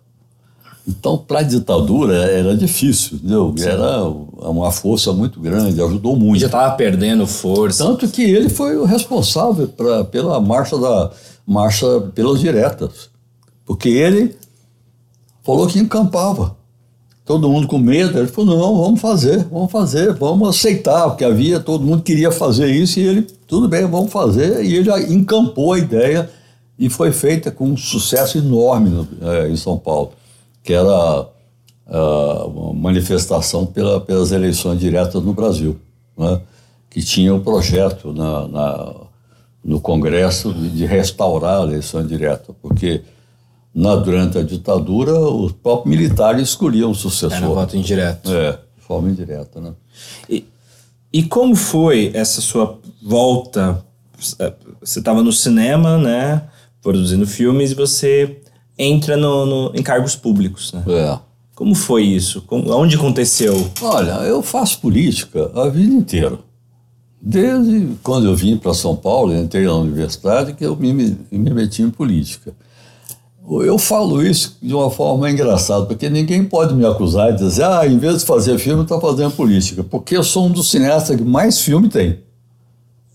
[0.86, 3.54] Então, para a ditadura era difícil, entendeu?
[3.56, 3.68] Sim.
[3.68, 6.40] Era uma força muito grande, ajudou muito.
[6.40, 7.84] Já estava perdendo força.
[7.84, 11.10] Tanto que ele foi o responsável pra, pela marcha da
[11.46, 13.10] marcha pelas diretas,
[13.64, 14.36] porque ele
[15.42, 16.56] falou que encampava.
[17.24, 21.58] Todo mundo com medo, ele falou: não, vamos fazer, vamos fazer, vamos aceitar, porque havia,
[21.60, 25.78] todo mundo queria fazer isso e ele, tudo bem, vamos fazer, e ele encampou a
[25.78, 26.28] ideia
[26.78, 30.12] e foi feita com um sucesso enorme no, é, em São Paulo
[30.64, 31.20] que era
[31.86, 35.78] uh, uma manifestação pela, pelas eleições diretas no Brasil,
[36.16, 36.40] né?
[36.88, 38.94] que tinha um projeto na, na,
[39.62, 43.02] no Congresso de restaurar a eleição direta, porque
[43.74, 47.36] na, durante a ditadura os próprios militares escolhiam o sucessor.
[47.36, 48.32] Era voto indireto.
[48.32, 49.60] É, de forma indireta.
[49.60, 49.72] Né?
[50.30, 50.46] E,
[51.12, 53.84] e como foi essa sua volta?
[54.80, 56.48] Você estava no cinema, né,
[56.80, 58.40] produzindo filmes, e você
[58.78, 60.82] entra no, no, em cargos públicos, né?
[60.86, 61.18] É.
[61.54, 62.42] Como foi isso?
[62.42, 63.70] Como, onde aconteceu?
[63.80, 66.38] Olha, eu faço política a vida inteira.
[67.20, 71.80] Desde quando eu vim para São Paulo, entrei na universidade, que eu me, me meti
[71.80, 72.52] em política.
[73.48, 77.86] Eu falo isso de uma forma engraçada, porque ninguém pode me acusar de dizer, ah,
[77.86, 79.84] em vez de fazer filme, está fazendo política.
[79.84, 82.20] Porque eu sou um dos cineastas que mais filme tem.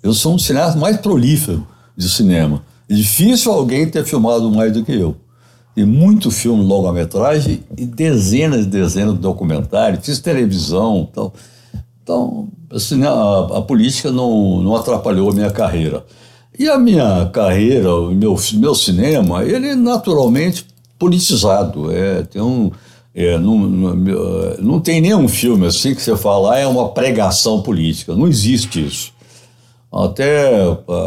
[0.02, 1.68] Eu sou um cineasta mais prolífero
[1.98, 2.64] de cinema.
[2.88, 5.16] É difícil alguém ter filmado mais do que eu.
[5.76, 10.06] Tem muito filme longa-metragem e dezenas e dezenas de documentários.
[10.06, 11.34] Fiz televisão tal.
[12.04, 16.04] Então, assim, a, a política não, não atrapalhou a minha carreira.
[16.58, 20.66] E a minha carreira, o meu, meu cinema, ele é naturalmente
[20.98, 21.92] politizado.
[21.92, 22.72] É, tem um,
[23.14, 23.96] é, não, não,
[24.60, 28.16] não, tem nenhum filme assim que você fala, ah, é uma pregação política.
[28.16, 29.14] Não existe isso.
[29.92, 30.52] Até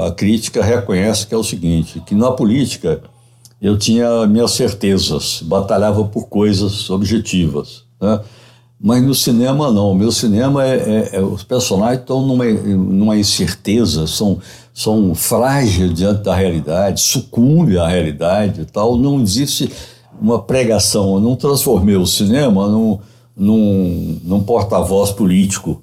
[0.07, 3.01] a crítica reconhece que é o seguinte, que na política
[3.63, 7.85] eu tinha minhas certezas, batalhava por coisas objetivas.
[8.01, 8.21] Né?
[8.79, 9.93] Mas no cinema não.
[9.93, 14.41] O meu cinema é, é, é, os personagens estão numa, numa incerteza, são
[14.75, 18.97] são frágeis diante da realidade, sucumbem à realidade e tal.
[18.97, 19.71] Não existe
[20.21, 21.15] uma pregação.
[21.15, 22.99] Eu não transformei o cinema num,
[23.37, 25.83] num, num porta-voz político.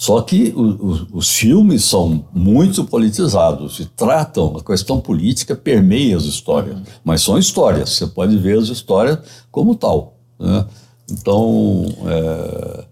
[0.00, 6.16] Só que o, o, os filmes são muito politizados e tratam a questão política, permeia
[6.16, 6.78] as histórias.
[7.04, 9.18] Mas são histórias, você pode ver as histórias
[9.50, 10.14] como tal.
[10.38, 10.64] Né?
[11.10, 12.84] Então, é,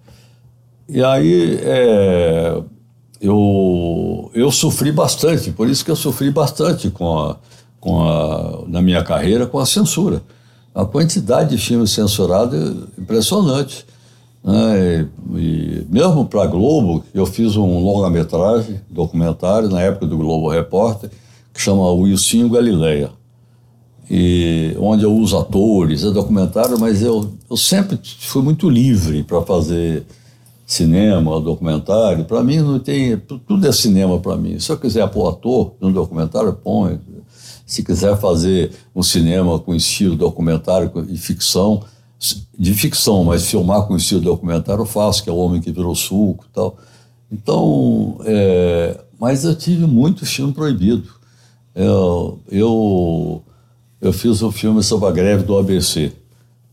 [0.86, 2.62] e aí, é,
[3.22, 7.36] eu, eu sofri bastante, por isso que eu sofri bastante com a,
[7.80, 10.22] com a, na minha carreira com a censura.
[10.74, 13.86] A quantidade de filmes censurados é impressionante.
[14.48, 15.06] Né?
[15.34, 20.48] E, e mesmo para a Globo, eu fiz um longa-metragem, documentário, na época do Globo
[20.48, 21.10] Repórter,
[21.52, 23.10] que chama Wilson Galileia.
[24.10, 29.42] E onde eu uso atores, é documentário, mas eu, eu sempre fui muito livre para
[29.42, 30.06] fazer
[30.64, 33.18] cinema, documentário, para mim não tem.
[33.18, 34.58] Tudo é cinema para mim.
[34.58, 36.98] Se eu quiser pôr ator no documentário, põe.
[37.66, 41.82] Se quiser fazer um cinema com estilo documentário e ficção,
[42.58, 45.94] de ficção, mas filmar com estilo documentário, eu faço, que é o Homem que Virou
[45.94, 46.76] Suco e tal.
[47.30, 51.08] Então, é, mas eu tive muito filme proibido.
[51.74, 53.42] Eu, eu,
[54.00, 56.12] eu fiz um filme sobre a greve do ABC,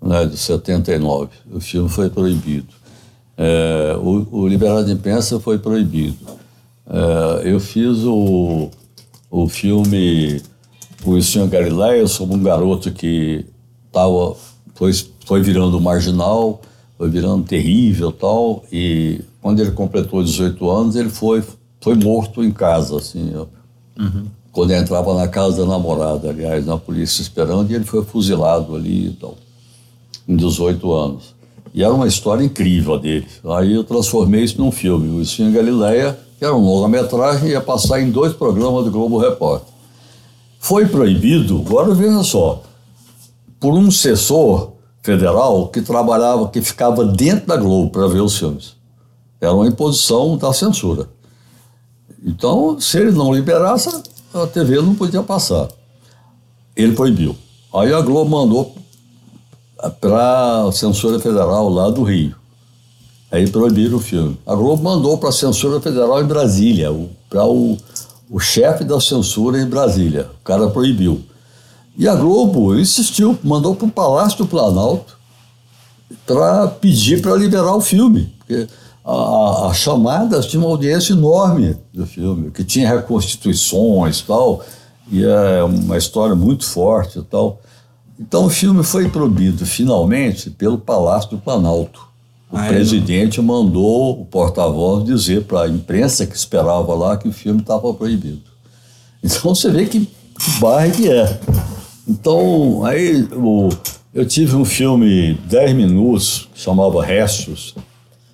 [0.01, 1.29] né, de 79.
[1.51, 2.73] O filme foi proibido.
[3.37, 6.17] É, o, o Liberdade de Imprensa foi proibido.
[6.87, 8.69] É, eu fiz o,
[9.29, 10.41] o filme
[11.03, 13.45] O Senhor Galileia sobre um garoto que
[13.91, 14.35] tava,
[14.73, 14.91] foi,
[15.25, 16.61] foi virando marginal,
[16.97, 21.43] foi virando terrível tal, e quando ele completou 18 anos, ele foi,
[21.81, 23.33] foi morto em casa, assim,
[23.99, 24.25] uhum.
[24.51, 29.07] quando entrava na casa da namorada, aliás, na polícia esperando, e ele foi fuzilado ali
[29.07, 29.35] e tal,
[30.27, 31.35] em 18 anos.
[31.73, 33.27] E era uma história incrível dele.
[33.57, 35.09] Aí eu transformei isso num filme.
[35.09, 39.67] O Espinho Galileia, que era um longa-metragem, ia passar em dois programas do Globo Repórter.
[40.57, 42.63] Foi proibido, agora veja só,
[43.59, 44.74] por um assessor
[45.05, 48.75] federal que trabalhava, que ficava dentro da Globo para ver os filmes.
[49.39, 51.07] Era uma imposição da censura.
[52.25, 53.87] Então, se ele não liberasse,
[54.33, 55.67] a TV não podia passar.
[56.75, 57.35] Ele proibiu.
[57.71, 58.75] Aí a Globo mandou
[60.01, 62.35] para a censura federal lá do Rio.
[63.31, 64.35] Aí proibiram o filme.
[64.43, 66.89] A Globo mandou para a censura federal em Brasília,
[67.29, 67.77] para o,
[68.27, 70.31] o chefe da censura em Brasília.
[70.41, 71.21] O cara proibiu.
[71.97, 75.17] E a Globo insistiu, mandou para o Palácio do Planalto
[76.25, 78.33] para pedir para liberar o filme.
[78.37, 78.67] Porque
[79.05, 84.63] as chamadas tinham uma audiência enorme do filme, que tinha reconstituições e tal,
[85.11, 87.61] e é uma história muito forte e tal.
[88.19, 92.05] Então o filme foi proibido finalmente pelo Palácio do Planalto.
[92.51, 93.45] O presidente não.
[93.45, 98.41] mandou o porta-voz dizer para a imprensa que esperava lá que o filme estava proibido.
[99.21, 101.39] Então você vê que, que bairro que é.
[102.07, 103.69] Então, aí o,
[104.13, 107.75] eu tive um filme 10 minutos, que chamava Restos,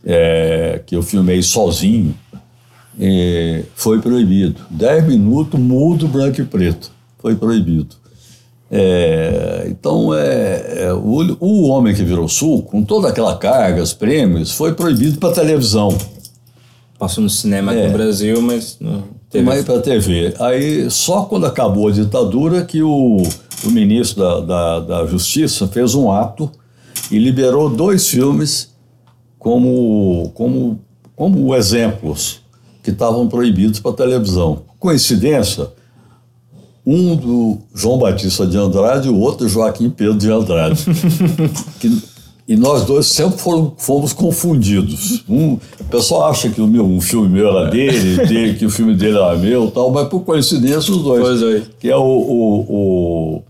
[0.06, 2.16] é, que eu filmei sozinho,
[3.76, 4.62] foi proibido.
[4.70, 6.92] 10 minutos, mudo, branco e preto.
[7.20, 7.96] Foi proibido.
[8.70, 13.94] É, então, é, é o, o, Homem que Virou Sul, com toda aquela carga, os
[13.94, 15.98] prêmios, foi proibido para televisão.
[17.02, 17.94] Passou no cinema aqui no é.
[17.94, 19.44] Brasil, mas não teve.
[19.44, 20.36] Mas para TV.
[20.40, 23.24] Aí, só quando acabou a ditadura que o,
[23.64, 26.52] o ministro da, da, da Justiça fez um ato
[27.10, 28.76] e liberou dois filmes
[29.40, 30.80] como, como,
[31.16, 32.42] como exemplos
[32.84, 34.62] que estavam proibidos para televisão.
[34.78, 35.70] Coincidência?
[36.86, 40.84] um do João Batista de Andrade e o outro Joaquim Pedro de Andrade.
[41.80, 42.02] que,
[42.48, 45.24] e nós dois sempre foram, fomos confundidos.
[45.30, 48.70] Um, o pessoal acha que o meu, um filme meu era dele, dele, que o
[48.70, 51.22] filme dele era meu tal, mas por coincidência os dois.
[51.22, 51.64] Pois é.
[51.80, 53.44] Que é o, o,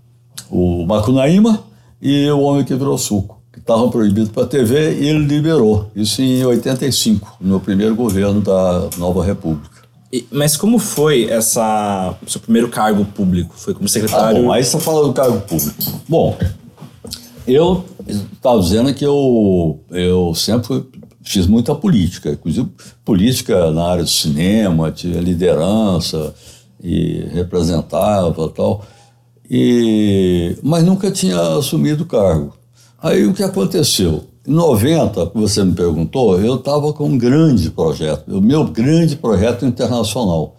[0.50, 1.64] o, o Macunaíma
[2.02, 5.90] e o Homem que Virou Suco, que estavam proibidos para a TV e ele liberou.
[5.96, 9.82] Isso em 85, no primeiro governo da Nova República.
[10.12, 13.54] E, mas como foi essa seu primeiro cargo público?
[13.56, 14.40] Foi como secretário?
[14.40, 15.82] Ah, bom, aí você fala do cargo público.
[16.08, 16.38] Bom,
[17.48, 20.86] eu estava dizendo que eu, eu sempre
[21.24, 22.70] fiz muita política, inclusive
[23.06, 26.34] política na área do cinema, tinha liderança
[26.84, 28.84] e representava tal,
[29.50, 32.54] e, mas nunca tinha assumido cargo.
[33.02, 34.24] Aí o que aconteceu?
[34.48, 39.16] Em 90, que você me perguntou, eu estava com um grande projeto, o meu grande
[39.16, 40.56] projeto internacional,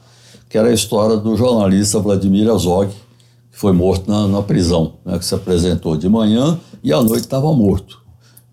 [0.48, 2.92] que era a história do jornalista Vladimir Azog,
[3.50, 7.20] que foi morto na, na prisão, né, que se apresentou de manhã e à noite
[7.20, 8.02] estava morto.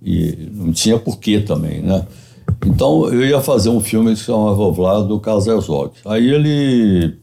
[0.01, 2.05] E não tinha porquê também, né?
[2.65, 5.91] Então eu ia fazer um filme que se chamava do Carlos Herzog.
[6.05, 7.17] Aí ele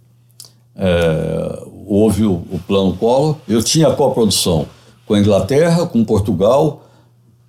[0.74, 4.66] é, houve o, o plano Collor, eu tinha coprodução
[5.06, 6.82] com a Inglaterra, com Portugal,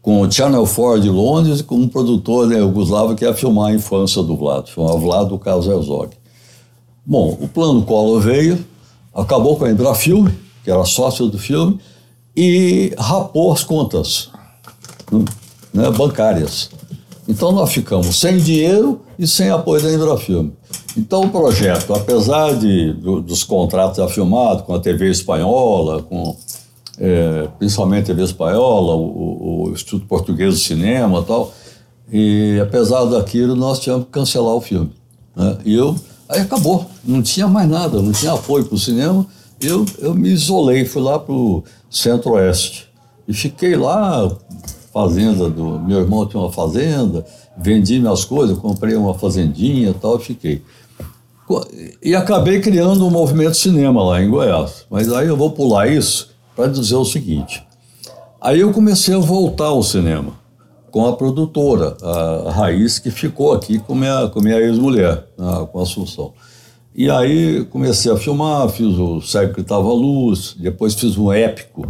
[0.01, 3.71] com o Channel 4 de Londres e com um produtor né, Yugoslavo que ia filmar
[3.71, 6.11] a infância do Vlad, chamava Vlad do Carlos Herzog.
[7.05, 8.63] Bom, o plano Collor veio,
[9.13, 10.33] acabou com a Embrafilme,
[10.63, 11.79] que era sócio do filme,
[12.37, 14.29] e rapou as contas
[15.73, 16.69] né, bancárias.
[17.27, 20.53] Então nós ficamos sem dinheiro e sem apoio da Embrafilme.
[20.95, 26.37] Então o projeto, apesar de, do, dos contratos já filmados com a TV espanhola, com
[26.99, 31.53] é, principalmente a TV espanhola, o, o, Instituto Português do Cinema e tal,
[32.11, 34.91] e apesar daquilo nós tivemos que cancelar o filme.
[35.35, 35.57] Né?
[35.65, 35.95] E eu,
[36.29, 39.25] aí acabou, não tinha mais nada, não tinha apoio para o cinema,
[39.59, 42.87] eu, eu me isolei, fui lá para o Centro-Oeste
[43.27, 44.29] e fiquei lá
[44.93, 47.23] fazenda do meu irmão tinha uma fazenda,
[47.55, 50.63] vendi minhas coisas, comprei uma fazendinha e tal, fiquei.
[52.01, 54.85] E acabei criando um movimento cinema lá em Goiás.
[54.89, 57.63] Mas aí eu vou pular isso para dizer o seguinte.
[58.41, 60.33] Aí eu comecei a voltar ao cinema
[60.91, 65.27] com a produtora, a Raiz, que ficou aqui com minha, com minha ex-mulher,
[65.71, 66.33] com a Assunção.
[66.97, 71.87] E aí comecei a filmar, fiz o Cego que Tava Luz, depois fiz um épico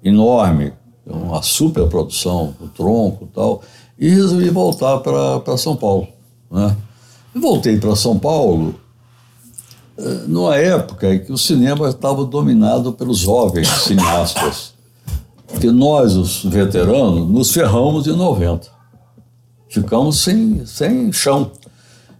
[0.00, 0.72] enorme,
[1.04, 3.62] uma super produção, o tronco e tal,
[3.98, 6.06] e resolvi voltar para São Paulo.
[6.48, 6.76] Né?
[7.34, 8.76] E voltei para São Paulo
[9.98, 14.72] eh, numa época em que o cinema estava dominado pelos jovens cineastas,
[15.60, 18.68] que nós, os veteranos, nos ferramos em 90.
[19.68, 21.50] Ficamos sem, sem chão.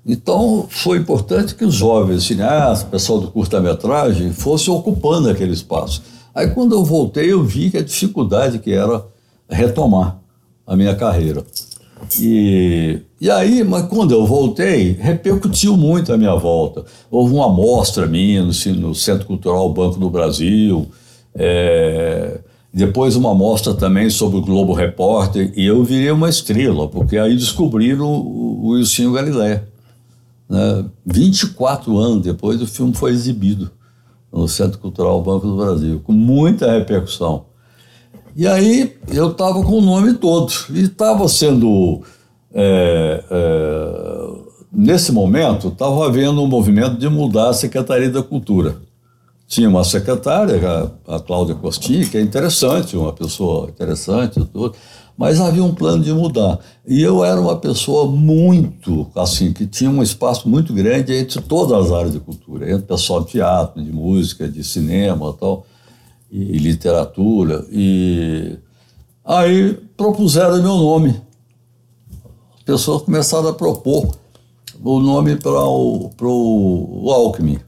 [0.08, 6.02] Então, foi importante que os jovens cineastas, o pessoal do curta-metragem, fossem ocupando aquele espaço.
[6.34, 9.04] Aí quando eu voltei, eu vi que a dificuldade que era
[9.46, 10.18] retomar
[10.66, 11.44] a minha carreira.
[12.18, 16.86] E, e aí, mas quando eu voltei, repercutiu muito a minha volta.
[17.10, 20.86] Houve uma amostra minha no, no Centro Cultural Banco do Brasil,
[21.34, 22.38] é,
[22.72, 27.34] depois uma amostra também sobre o Globo Repórter, e eu virei uma estrela, porque aí
[27.36, 29.64] descobriram o, o Wilson Galilé.
[30.48, 30.84] Né?
[31.04, 33.70] 24 anos depois o filme foi exibido
[34.32, 37.46] no Centro Cultural Banco do Brasil, com muita repercussão.
[38.36, 42.02] E aí eu estava com o nome todo, e estava sendo.
[42.54, 44.28] É, é,
[44.72, 48.76] nesse momento, estava havendo um movimento de mudar a Secretaria da Cultura.
[49.46, 50.60] Tinha uma secretária,
[51.06, 54.74] a, a Cláudia Costinha, que é interessante, uma pessoa interessante, tudo
[55.18, 56.60] mas havia um plano de mudar.
[56.86, 61.86] E eu era uma pessoa muito, assim, que tinha um espaço muito grande entre todas
[61.86, 65.66] as áreas de cultura, entre pessoal de teatro, de música, de cinema tal,
[66.30, 67.66] e, e literatura.
[67.68, 68.58] E
[69.24, 71.20] aí propuseram meu nome.
[72.56, 74.16] As pessoas começaram a propor
[74.84, 77.58] o nome para o, o Alckmin.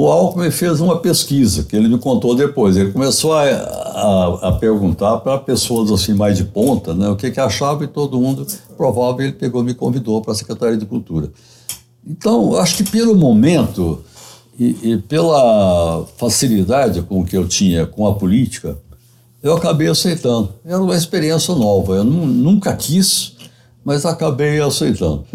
[0.00, 2.74] O Alckmin fez uma pesquisa, que ele me contou depois.
[2.74, 7.30] Ele começou a, a, a perguntar para pessoas assim mais de ponta né, o que,
[7.30, 8.46] que achava e todo mundo,
[8.78, 11.30] provável, ele pegou me convidou para a Secretaria de Cultura.
[12.06, 14.02] Então, acho que pelo momento
[14.58, 18.78] e, e, pela facilidade com que eu tinha com a política,
[19.42, 20.48] eu acabei aceitando.
[20.64, 21.96] Era uma experiência nova.
[21.96, 23.36] Eu nunca quis,
[23.84, 25.26] mas acabei aceitando.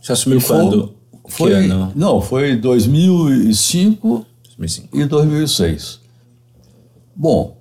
[0.00, 0.93] Você assumiu quando?
[1.26, 4.26] Foi, não, foi 2005,
[4.58, 6.00] 2005 e 2006.
[7.16, 7.56] Bom,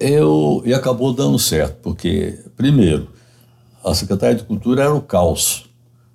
[0.00, 3.08] eu e acabou dando certo, porque primeiro
[3.84, 5.66] a Secretaria de Cultura era o caos.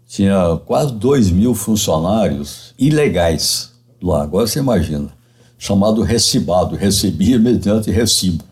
[0.07, 3.71] Tinha quase 2 mil funcionários ilegais
[4.01, 4.23] lá.
[4.23, 5.09] Agora você imagina,
[5.57, 8.43] chamado recibado, recebia mediante recibo.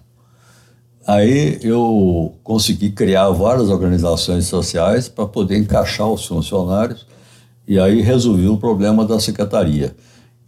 [1.08, 7.06] Aí eu consegui criar várias organizações sociais para poder encaixar os funcionários
[7.68, 9.95] e aí resolvi o problema da secretaria.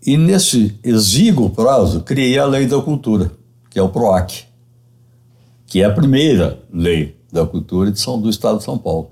[0.06, 3.32] E nesse exíguo prazo, criei a Lei da Cultura,
[3.70, 4.46] que é o PROAC,
[5.66, 9.10] que é a primeira lei da cultura de São, do Estado de São Paulo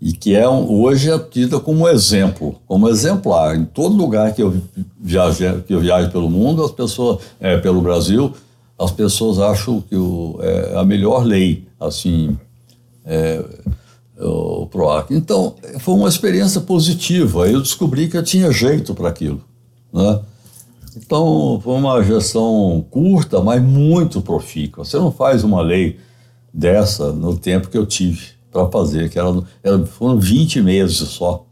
[0.00, 3.56] e que é um, hoje é tida como exemplo, como exemplar.
[3.56, 4.54] Em todo lugar que eu
[5.00, 8.32] viajo, que eu viajo pelo mundo, as pessoas, é, pelo Brasil,
[8.78, 12.36] as pessoas acham que o, é a melhor lei, assim,
[13.04, 13.42] é,
[14.18, 15.12] o PROAC.
[15.12, 17.48] Então, foi uma experiência positiva.
[17.48, 19.40] Eu descobri que eu tinha jeito para aquilo,
[19.92, 20.20] né?
[20.96, 24.84] Então, foi uma gestão curta, mas muito profícua.
[24.84, 25.98] Você não faz uma lei
[26.52, 29.28] dessa no tempo que eu tive para fazer, que era,
[29.62, 31.44] era, foram 20 meses só.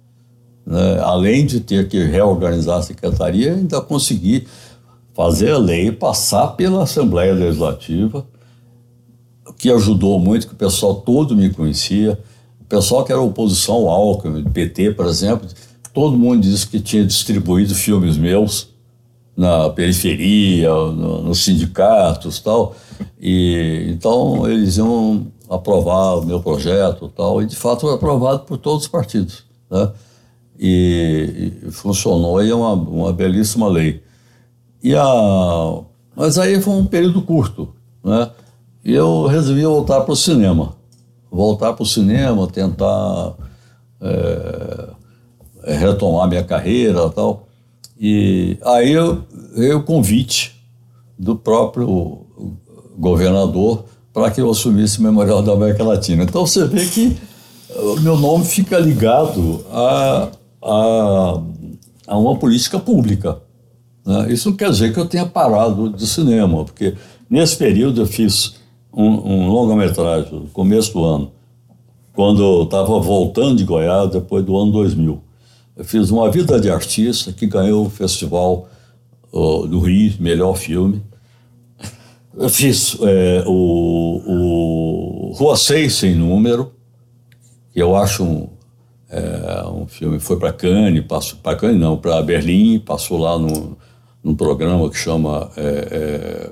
[0.67, 0.99] Né?
[1.01, 4.47] Além de ter que reorganizar a secretaria, ainda consegui
[5.13, 8.27] fazer a lei, passar pela Assembleia Legislativa,
[9.59, 12.19] que ajudou muito, que o pessoal todo me conhecia.
[12.75, 15.49] Pessoal que era oposição ao Alckmin, PT, por exemplo,
[15.93, 18.69] todo mundo disse que tinha distribuído filmes meus
[19.37, 22.75] na periferia, no, nos sindicatos tal.
[23.21, 28.59] E então eles iam aprovar o meu projeto tal, e de fato foi aprovado por
[28.59, 29.45] todos os partidos.
[29.71, 29.93] Né?
[30.59, 34.03] E, e funcionou e é uma, uma belíssima lei.
[34.83, 35.81] E a,
[36.17, 37.69] mas aí foi um período curto,
[38.03, 38.33] né?
[38.85, 40.74] E eu resolvi voltar para o cinema.
[41.35, 43.35] Voltar para o cinema, tentar
[44.01, 47.49] é, retomar minha carreira tal.
[47.99, 49.25] E aí eu,
[49.77, 50.55] o convite
[51.19, 52.25] do próprio
[52.97, 56.23] governador para que eu assumisse o Memorial da América Latina.
[56.23, 57.17] Então você vê que
[57.75, 60.29] o meu nome fica ligado a,
[60.63, 61.43] a,
[62.07, 63.39] a uma política pública.
[64.07, 64.33] Né?
[64.33, 66.95] Isso não quer dizer que eu tenha parado de cinema, porque
[67.29, 68.55] nesse período eu fiz
[68.97, 71.33] um, um longa-metragem, no começo do ano,
[72.15, 75.21] quando eu estava voltando de Goiás, depois do ano 2000.
[75.77, 78.69] Eu fiz Uma Vida de Artista, que ganhou o festival
[79.33, 81.03] uh, do Rio, melhor filme.
[82.37, 86.73] Eu fiz é, o, o Rua 6 Sem Número,
[87.73, 88.49] que eu acho um,
[89.09, 93.77] é, um filme, foi para Cannes, passou para Cannes não, para Berlim, passou lá no,
[94.23, 96.51] num programa que chama, é,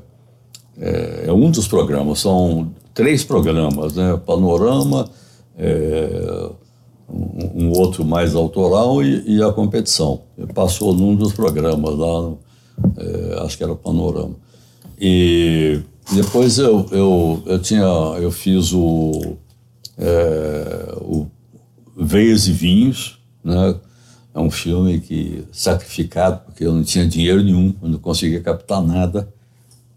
[0.79, 5.09] é, é, um dos programas, são três programas, né, Panorama,
[5.57, 6.51] é,
[7.09, 10.23] um, um, outro mais autoral e, e, a competição.
[10.55, 12.39] Passou num dos programas lá, no,
[12.97, 14.35] é, acho que era Panorama.
[14.99, 15.81] E
[16.13, 19.37] depois eu, eu, eu tinha, eu fiz o,
[19.99, 21.27] é, o
[21.97, 23.75] Veias e Vinhos, né?
[24.35, 29.29] É um filme que sacrificado porque eu não tinha dinheiro nenhum, não conseguia captar nada,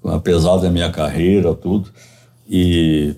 [0.07, 1.89] apesar da minha carreira, tudo.
[2.49, 3.15] E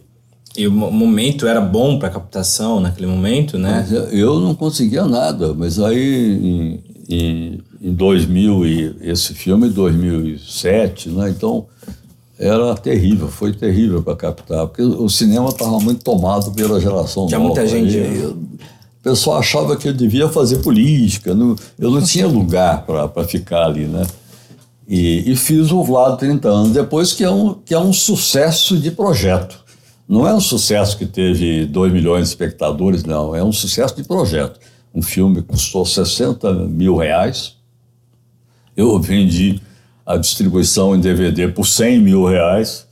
[0.58, 3.86] e o momento era bom para captação naquele momento, né?
[4.12, 11.10] eu não conseguia nada, mas aí em, em, em 2000 e esse filme em 2007,
[11.10, 11.30] né?
[11.30, 11.68] Então
[12.40, 17.38] era terrível, foi terrível para captar, porque o cinema estava muito tomado pela geração Tinha
[17.40, 17.54] nova.
[17.54, 17.96] muita gente.
[17.96, 23.24] Eu, o pessoal achava que eu devia fazer política, não, eu não tinha lugar para
[23.26, 24.08] ficar ali, né?
[24.88, 28.78] E, e, fiz o Vlado 30 anos depois, que é, um, que é um sucesso
[28.78, 29.66] de projeto.
[30.08, 34.06] Não é um sucesso que teve 2 milhões de espectadores, não, é um sucesso de
[34.06, 34.58] projeto.
[34.96, 37.58] Um filme custou 60 mil reais,
[38.78, 39.60] eu vendi
[40.06, 42.88] a distribuição em DVD por 100 mil reais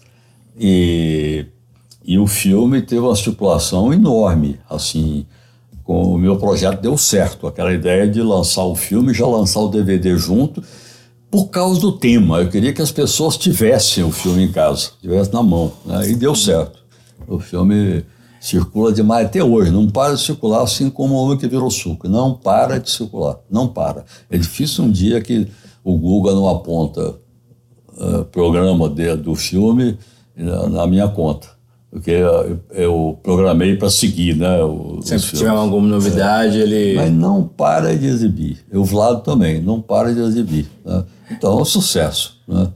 [0.60, 1.46] e,
[2.04, 5.26] e o filme teve uma circulação enorme, assim,
[5.86, 9.62] com o meu projeto deu certo, aquela ideia de lançar o filme e já lançar
[9.62, 10.62] o DVD junto,
[11.36, 12.40] por causa do tema.
[12.40, 16.10] Eu queria que as pessoas tivessem o filme em casa, tivessem na mão, né?
[16.10, 16.80] e deu certo.
[17.28, 18.06] O filme
[18.40, 22.08] circula demais até hoje, não para de circular, assim como o homem que virou suco,
[22.08, 24.06] não para de circular, não para.
[24.32, 25.46] É difícil um dia que
[25.84, 27.16] o Google não aponta
[27.98, 29.98] uh, programa de, do filme
[30.38, 31.50] na, na, minha conta.
[31.92, 34.64] Porque eu, eu programei para seguir, né?
[34.64, 36.64] O, Sempre que tiver alguma novidade, é.
[36.64, 36.96] ele.
[36.96, 38.66] Mas não para de exibir.
[38.72, 40.68] Eu, Vlado, também, não para de exibir.
[40.86, 41.04] Né?
[41.32, 42.40] Então, é um sucesso.
[42.48, 42.68] Né?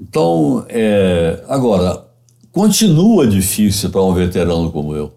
[0.00, 2.04] Então, é, agora,
[2.50, 5.12] continua difícil para um veterano como eu.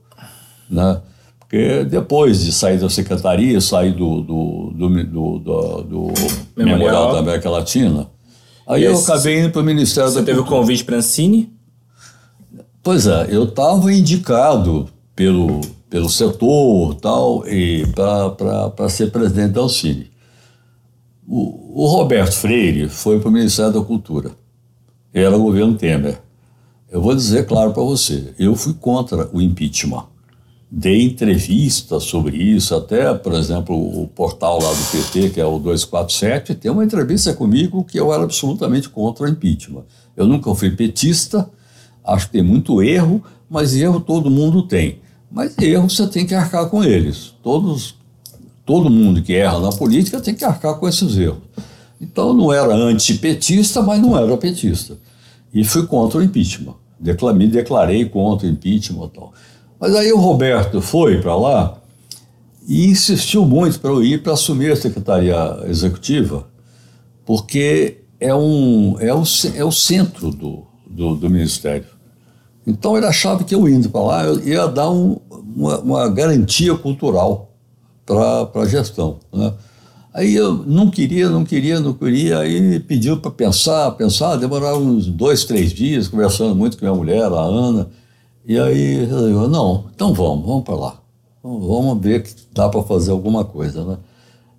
[0.70, 1.02] Né?
[1.40, 6.14] Porque depois de sair da secretaria, sair do, do, do, do, do,
[6.56, 6.80] Memorial.
[6.80, 7.14] Memorial.
[7.14, 8.08] da América Latina,
[8.68, 11.54] aí e eu acabei indo para o Ministério da Você teve o convite para Ancine?
[12.82, 20.13] Pois é, eu estava indicado pelo, pelo setor tal, e para ser presidente da Ancine.
[21.28, 24.32] O, o Roberto Freire foi para o Ministério da Cultura.
[25.14, 26.22] Era o governo Temer.
[26.92, 30.08] Eu vou dizer claro para você, eu fui contra o impeachment
[30.76, 35.60] dei entrevistas sobre isso, até, por exemplo, o portal lá do PT, que é o
[35.60, 39.84] 247, tem uma entrevista comigo que eu era absolutamente contra o impeachment.
[40.18, 41.48] Eu nunca fui petista,
[42.04, 45.00] acho que tem muito erro, mas erro todo mundo tem.
[45.32, 47.36] Mas erro você tem que arcar com eles.
[47.44, 47.96] Todos,
[48.66, 51.42] todo mundo que erra na política tem que arcar com esses erros.
[52.00, 54.98] Então não era antipetista, mas não era petista.
[55.54, 56.76] E fui contra o impeachment.
[57.00, 59.34] Declarei, declarei contra o impeachment tal.
[59.80, 61.78] Mas aí o Roberto foi para lá
[62.68, 65.36] e insistiu muito para eu ir para assumir a secretaria
[65.66, 66.48] executiva,
[67.26, 69.24] porque é, um, é, o,
[69.56, 71.86] é o centro do, do, do ministério.
[72.66, 76.74] Então ele achava que eu indo para lá eu ia dar um, uma, uma, garantia
[76.76, 77.53] cultural
[78.06, 79.18] para a gestão.
[79.34, 79.54] Né?
[80.14, 85.08] Aí eu não queria, não queria, não queria, aí pediu para pensar, pensar, demorava uns
[85.08, 87.90] dois, três dias, conversando muito com minha mulher, a Ana,
[88.46, 91.00] e aí eu não, então vamos, vamos para lá,
[91.44, 93.98] vamos ver que dá para fazer alguma coisa, né?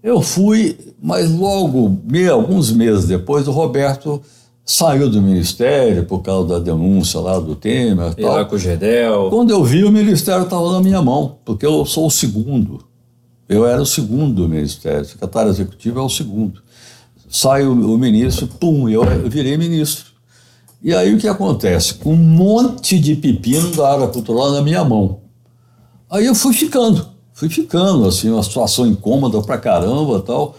[0.02, 1.98] Eu fui, mas logo,
[2.30, 4.20] alguns meses depois, o Roberto
[4.64, 8.12] saiu do ministério por causa da denúncia lá do Temer.
[8.16, 8.34] E tal.
[8.34, 9.28] lá com o Gedel.
[9.30, 12.84] Quando eu vi, o ministério estava na minha mão, porque eu sou o segundo.
[13.48, 16.62] Eu era o segundo do ministério, o secretário executivo é o segundo.
[17.28, 20.14] Sai o, o ministro, pum, eu, eu virei ministro.
[20.82, 21.94] E aí o que acontece?
[22.04, 25.20] Um monte de pepino da área cultural na minha mão.
[26.10, 30.56] Aí eu fui ficando, fui ficando, assim, uma situação incômoda pra caramba tal.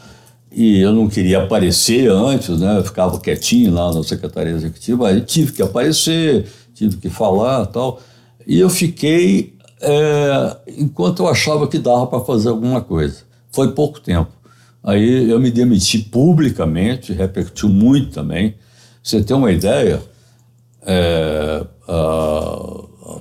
[0.52, 2.78] E eu não queria aparecer antes, né?
[2.78, 8.00] Eu ficava quietinho lá na secretaria executiva, aí tive que aparecer, tive que falar tal.
[8.48, 13.24] E eu fiquei é, enquanto eu achava que dava para fazer alguma coisa.
[13.52, 14.32] Foi pouco tempo.
[14.84, 18.56] Aí eu me demiti publicamente, repercutiu muito também.
[19.02, 20.02] Você tem uma ideia?
[20.86, 23.20] É, a, a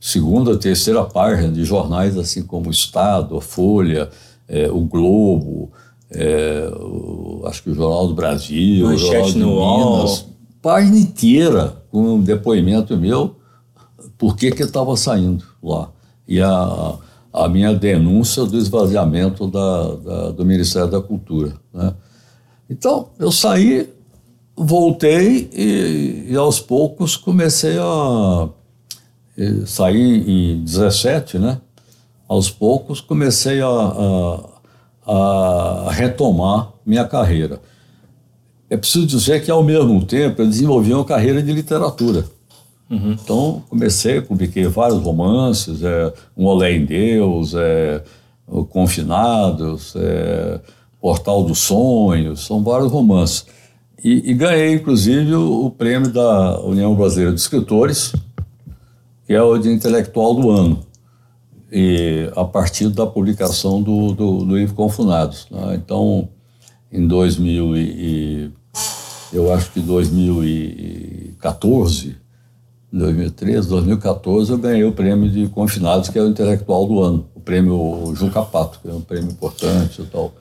[0.00, 4.10] segunda, terceira página de jornais assim como o Estado, a Folha,
[4.48, 5.70] é, o Globo,
[6.10, 10.26] é, o, acho que o Jornal do Brasil, Manchete o Jornal no Minas,
[10.60, 13.36] página inteira com um depoimento meu,
[14.18, 15.93] por que que estava saindo lá
[16.26, 16.94] e a,
[17.32, 21.54] a minha denúncia do esvaziamento da, da, do Ministério da Cultura.
[21.72, 21.92] Né?
[22.68, 23.88] Então, eu saí,
[24.56, 28.48] voltei e, e aos poucos comecei a.
[29.66, 31.60] Saí em 17, né?
[32.28, 33.66] Aos poucos comecei a,
[35.06, 37.60] a, a retomar minha carreira.
[38.70, 42.24] É preciso dizer que, ao mesmo tempo, eu desenvolvi uma carreira de literatura.
[42.90, 43.12] Uhum.
[43.12, 48.02] Então, comecei, publiquei vários romances, é, Um Olé em Deus, é,
[48.70, 50.60] Confinados, é,
[51.00, 53.46] Portal dos Sonhos, são vários romances.
[54.02, 58.12] E, e, ganhei, inclusive, o, o, prêmio da União Brasileira de Escritores,
[59.26, 60.80] que é o de intelectual do ano,
[61.72, 65.46] e a partir da publicação do, do, do livro Confinados.
[65.50, 65.76] Né?
[65.76, 66.28] Então,
[66.92, 68.52] em 2000 e,
[69.32, 72.23] eu acho que 2014,
[72.94, 77.40] 2013, 2014, eu ganhei o prêmio de confinados, que é o intelectual do ano, o
[77.40, 80.32] prêmio Juca Pato, que é um prêmio importante e tal.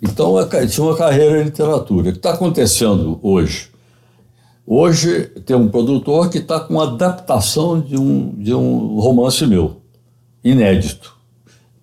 [0.00, 2.08] Então, eu tinha uma carreira em literatura.
[2.08, 3.68] O que está acontecendo hoje?
[4.66, 9.82] Hoje tem um produtor que está com uma adaptação de um, de um romance meu,
[10.42, 11.14] inédito,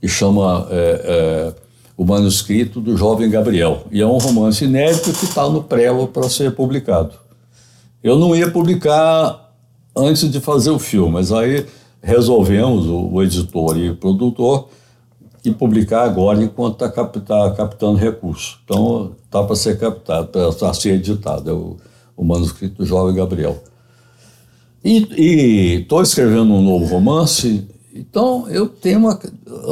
[0.02, 1.62] que chama é, é,
[1.96, 3.84] O Manuscrito do Jovem Gabriel.
[3.92, 7.14] E é um romance inédito que está no prelo para ser publicado.
[8.02, 9.47] Eu não ia publicar
[9.98, 11.12] antes de fazer o filme.
[11.14, 11.66] Mas aí
[12.02, 14.70] resolvemos, o, o editor e o produtor,
[15.42, 18.60] que publicar agora enquanto está cap, tá captando recurso.
[18.64, 21.50] Então, está para ser captado, para ser editado.
[21.50, 21.78] É o,
[22.16, 23.62] o manuscrito do Jovem Gabriel.
[24.84, 29.20] E estou escrevendo um novo romance, então eu tenho uma,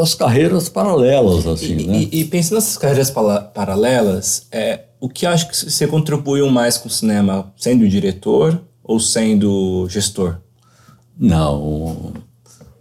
[0.01, 2.07] as carreiras paralelas, assim, e, né?
[2.11, 3.09] E, e pensando nessas carreiras
[3.53, 8.99] paralelas, é, o que acho que você contribuiu mais com o cinema, sendo diretor ou
[8.99, 10.38] sendo gestor?
[11.17, 12.13] Não,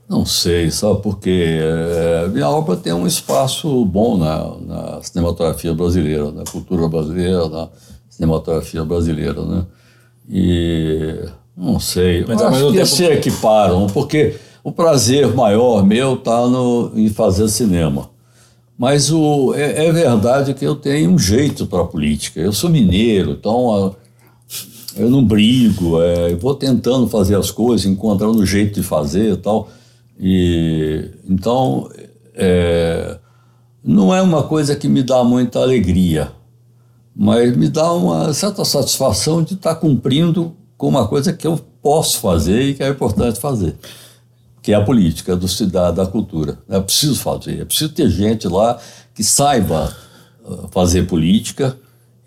[0.09, 6.31] não sei, sabe porque é, minha obra tem um espaço bom na, na cinematografia brasileira,
[6.31, 7.69] na cultura brasileira, na
[8.09, 9.65] cinematografia brasileira, né?
[10.29, 12.87] E não sei, mas acho que tempo...
[12.87, 16.43] se equiparam, porque o prazer maior meu está
[16.95, 18.11] em fazer cinema.
[18.77, 22.41] Mas o, é, é, verdade que eu tenho um jeito para a política.
[22.41, 23.95] Eu sou mineiro, então
[24.97, 29.33] eu não brigo, é, eu vou tentando fazer as coisas, encontrando um jeito de fazer
[29.33, 29.69] e tal.
[30.19, 31.91] E, então,
[32.35, 33.19] é,
[33.83, 36.31] não é uma coisa que me dá muita alegria,
[37.15, 42.19] mas me dá uma certa satisfação de estar cumprindo com uma coisa que eu posso
[42.21, 43.77] fazer e que é importante fazer.
[44.63, 46.59] que é a política do, da, da cultura.
[46.71, 48.79] É preciso fazer, é preciso ter gente lá
[49.15, 49.95] que saiba
[50.43, 51.77] uh, fazer política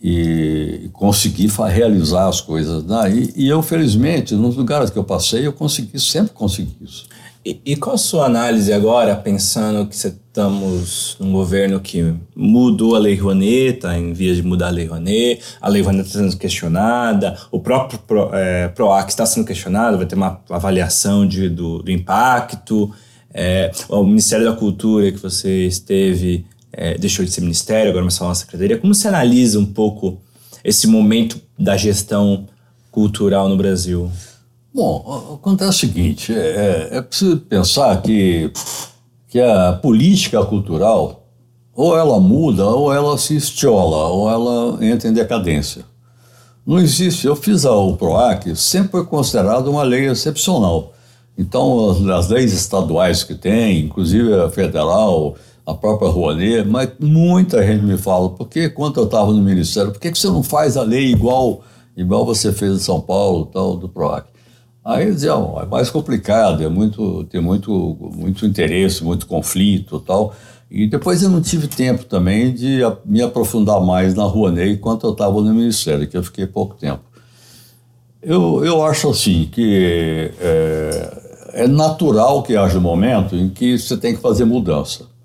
[0.01, 2.83] e conseguir realizar as coisas.
[2.83, 3.31] Né?
[3.35, 7.05] E, eu, felizmente, nos lugares que eu passei, eu consegui, sempre consegui isso.
[7.45, 12.99] E, e qual a sua análise agora, pensando que estamos num governo que mudou a
[12.99, 16.35] Lei Rouanet, está em vias de mudar a Lei Rouanet, a Lei Rouanet está sendo
[16.35, 21.81] questionada, o próprio Pro, é, PROAC está sendo questionado, vai ter uma avaliação de, do,
[21.81, 22.93] do impacto,
[23.33, 28.09] é, o Ministério da Cultura que você esteve é, deixou de ser ministério, agora é
[28.09, 28.77] só uma secretaria.
[28.77, 30.19] Como você analisa um pouco
[30.63, 32.47] esse momento da gestão
[32.91, 34.11] cultural no Brasil?
[34.73, 38.51] Bom, acontece o seguinte: é, é, é preciso pensar que,
[39.27, 41.27] que a política cultural
[41.75, 45.83] ou ela muda ou ela se estiola ou ela entra em decadência.
[46.65, 47.25] Não existe.
[47.25, 50.91] Eu fiz a, o PROAC, sempre foi considerado uma lei excepcional.
[51.37, 55.35] Então, as, as, leis estaduais que tem, inclusive a federal,
[55.67, 59.91] a própria Rouanet, mas muita gente me fala, por que quando eu estava no Ministério,
[59.91, 61.61] por que, que você não faz a lei igual,
[61.97, 64.27] igual você fez em São Paulo, tal, do PROAC?
[64.85, 70.33] Aí diziam, é mais complicado, é muito, tem muito, muito interesse, muito conflito tal.
[70.71, 75.11] E depois eu não tive tempo também de me aprofundar mais na Rouanet enquanto eu
[75.11, 77.03] estava no Ministério, que eu fiquei pouco tempo.
[78.21, 83.97] Eu, eu acho assim que é, é natural que haja um momento em que você
[83.97, 85.16] tem que fazer mudança.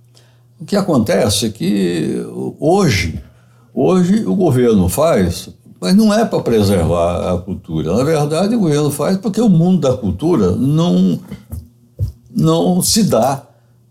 [0.62, 2.24] O que acontece é que
[2.60, 3.20] hoje,
[3.74, 5.50] hoje o governo faz
[5.80, 7.96] mas não é para preservar a cultura.
[7.96, 11.18] Na verdade, o governo faz porque o mundo da cultura não,
[12.32, 13.42] não se dá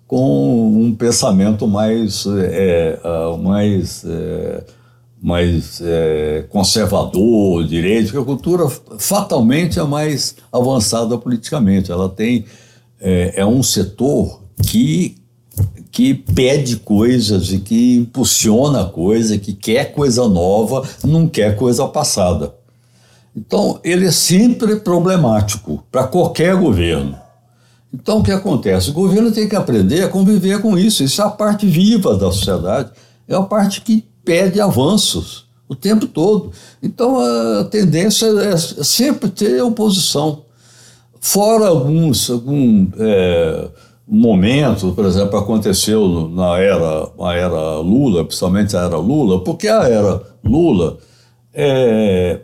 [0.08, 4.64] com um pensamento mais, é, é mais, é,
[5.22, 11.92] mais é, conservador, direito, porque a cultura fatalmente é mais avançada politicamente.
[11.92, 12.46] Ela tem
[13.02, 15.21] é, é um setor que
[15.92, 22.56] que pede coisas e que impulsiona coisa, que quer coisa nova, não quer coisa passada.
[23.36, 27.18] Então, ele é sempre problemático para qualquer governo.
[27.94, 28.90] Então, o que acontece?
[28.90, 31.04] O governo tem que aprender a conviver com isso.
[31.04, 32.92] Isso é a parte viva da sociedade,
[33.28, 36.52] é a parte que pede avanços o tempo todo.
[36.82, 40.44] Então, a tendência é sempre ter oposição.
[41.20, 42.30] Fora alguns.
[42.30, 43.70] Algum, é,
[44.08, 49.84] momento, por exemplo, aconteceu na era, na era Lula, principalmente a era Lula, porque a
[49.84, 50.98] era Lula
[51.54, 52.42] é,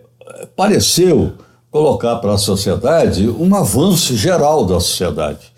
[0.56, 1.34] pareceu
[1.70, 5.52] colocar para a sociedade um avanço geral da sociedade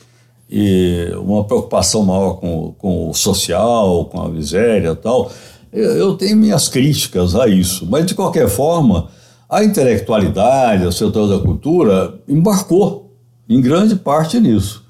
[0.50, 5.32] e uma preocupação maior com, com o social, com a miséria tal.
[5.72, 9.10] Eu, eu tenho minhas críticas a isso, mas de qualquer forma,
[9.48, 13.14] a intelectualidade, o setor da cultura embarcou
[13.48, 14.84] em grande parte nisso.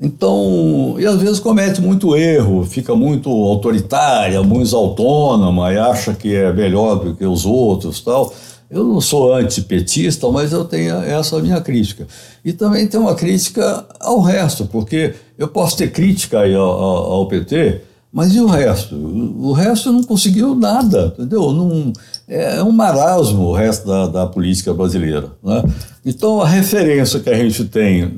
[0.00, 6.34] Então, e às vezes comete muito erro, fica muito autoritária, muito autônoma e acha que
[6.34, 8.32] é melhor do que os outros tal.
[8.70, 12.06] Eu não sou antipetista, mas eu tenho essa minha crítica.
[12.44, 17.80] E também tem uma crítica ao resto, porque eu posso ter crítica ao, ao PT,
[18.12, 18.94] mas e o resto?
[18.94, 21.52] O resto não conseguiu nada, entendeu?
[21.52, 21.92] Não,
[22.28, 25.32] é um marasmo o resto da, da política brasileira.
[25.42, 25.64] Né?
[26.04, 28.12] Então, a referência que a gente tem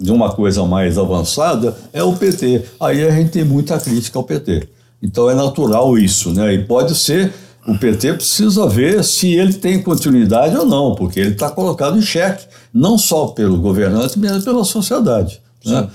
[0.00, 2.62] de uma coisa mais avançada é o PT.
[2.78, 4.68] Aí a gente tem muita crítica ao PT.
[5.02, 6.30] Então, é natural isso.
[6.30, 6.54] Né?
[6.54, 7.32] E pode ser,
[7.66, 12.02] o PT precisa ver se ele tem continuidade ou não, porque ele está colocado em
[12.02, 15.40] xeque, não só pelo governante, mas pela sociedade.
[15.64, 15.88] Né?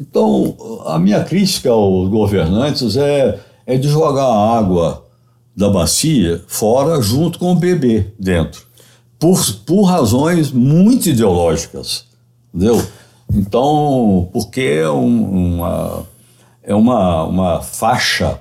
[0.00, 0.56] Então,
[0.86, 5.01] a minha crítica aos governantes é, é de jogar a água
[5.56, 8.62] da bacia fora junto com o bebê dentro,
[9.18, 12.06] por, por razões muito ideológicas,
[12.52, 12.82] entendeu?
[13.32, 16.06] Então, porque é, um, uma,
[16.62, 18.38] é uma, uma faixa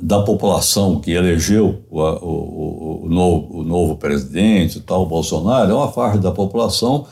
[0.00, 5.92] da população que elegeu o, o, o, novo, o novo presidente, tal, Bolsonaro, é uma
[5.92, 7.06] faixa da população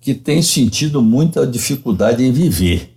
[0.00, 2.94] que tem sentido muita dificuldade em viver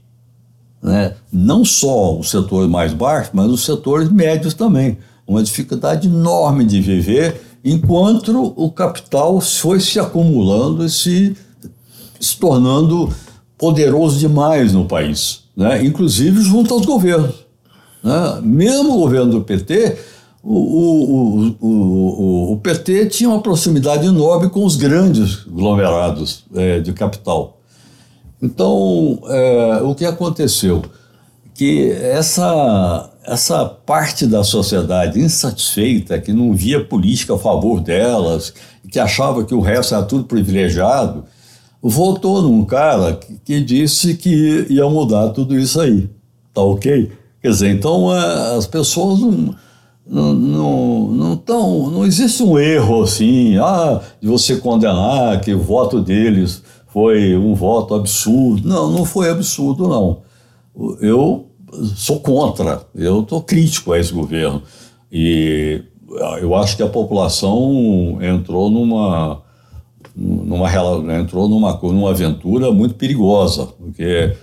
[0.82, 1.16] né?
[1.32, 4.98] não só os setores mais baixos, mas os setores médios também.
[5.28, 11.36] Uma dificuldade enorme de viver, enquanto o capital foi se acumulando e se,
[12.20, 13.14] se tornando
[13.58, 15.84] poderoso demais no país, né?
[15.84, 17.36] inclusive junto aos governos.
[18.04, 18.40] Né?
[18.42, 19.98] Mesmo o governo do PT,
[20.44, 26.94] o, o, o, o, PT tinha uma proximidade enorme com os grandes aglomerados é, de
[26.94, 27.60] capital.
[28.42, 30.84] Então, é, o que aconteceu?
[31.54, 38.54] Que essa, essa parte da sociedade insatisfeita, que não via política a favor delas,
[38.90, 41.26] que achava que o resto era tudo privilegiado,
[41.82, 46.10] votou num cara que, disse que ia mudar tudo isso aí.
[46.54, 47.12] Tá ok?
[47.42, 49.54] Quer dizer, então é, as pessoas não
[50.10, 55.60] não, não, não, tão, não existe um erro assim, ah, de você condenar que o
[55.60, 58.66] voto deles foi um voto absurdo.
[58.66, 60.22] Não, não foi absurdo, não.
[61.02, 61.48] Eu
[61.96, 64.62] sou contra, eu estou crítico a esse governo.
[65.12, 65.84] E
[66.40, 69.42] eu acho que a população entrou numa,
[70.16, 74.34] numa, entrou numa, numa aventura muito perigosa, porque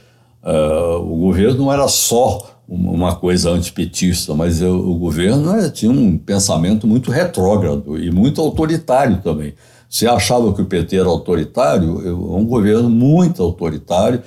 [0.43, 5.93] uh, o governo não era só uma coisa antipetista, mas eu, o governo né, tinha
[5.93, 9.55] um pensamento muito retrógrado e muito autoritário também.
[9.89, 14.22] Se achava que o PT era autoritário, é um governo muito autoritário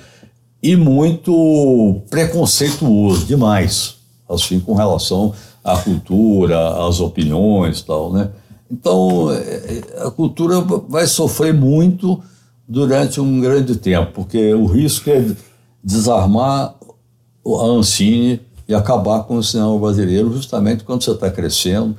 [0.62, 3.96] e muito preconceituoso demais,
[4.28, 5.32] assim, com relação
[5.62, 8.30] à cultura, às opiniões tal, né?
[8.70, 12.22] Então, é, é, a cultura vai sofrer muito
[12.66, 15.24] durante um grande tempo, porque o risco é
[15.82, 16.74] desarmar
[17.46, 21.96] a Ancine e acabar com o cinema brasileiro justamente quando você está crescendo,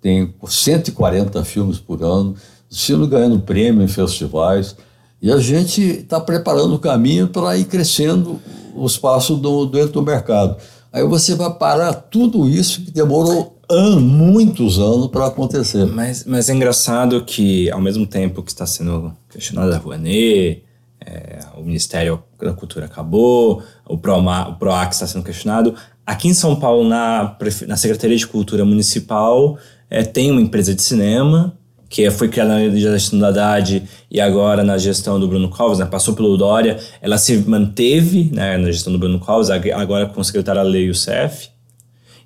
[0.00, 2.34] tem 140 filmes por ano,
[2.70, 4.74] sendo ganhando prêmio em festivais,
[5.20, 8.40] e a gente está preparando o caminho para ir crescendo
[8.74, 10.56] o espaço do, dentro do mercado.
[10.92, 15.84] Aí você vai parar tudo isso que demorou anos, muitos anos para acontecer.
[15.86, 20.62] Mas, mas é engraçado que, ao mesmo tempo que está sendo questionada a Rouanet,
[21.04, 25.74] é, o Ministério da Cultura acabou, o, PROMA, o PROAC está sendo questionado.
[26.06, 27.36] Aqui em São Paulo, na,
[27.66, 29.58] na Secretaria de Cultura Municipal,
[29.90, 31.56] é, tem uma empresa de cinema
[31.96, 35.86] que foi criada na gestão da Haddad e agora na gestão do Bruno Covas, né,
[35.86, 40.24] passou pelo Dória, ela se manteve né, na gestão do Bruno Covas, agora com o
[40.24, 41.48] secretário Lei Youssef.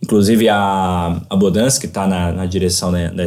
[0.03, 3.25] Inclusive a, a Bodans, que está na, na, direção da, da,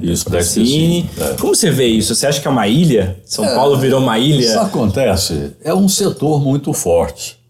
[0.00, 1.10] isso, da Cine.
[1.18, 1.34] É.
[1.40, 2.14] Como você vê isso?
[2.14, 3.16] Você acha que é uma ilha?
[3.24, 4.40] São é, Paulo virou uma ilha?
[4.40, 5.56] Isso acontece.
[5.64, 7.40] É um setor muito forte.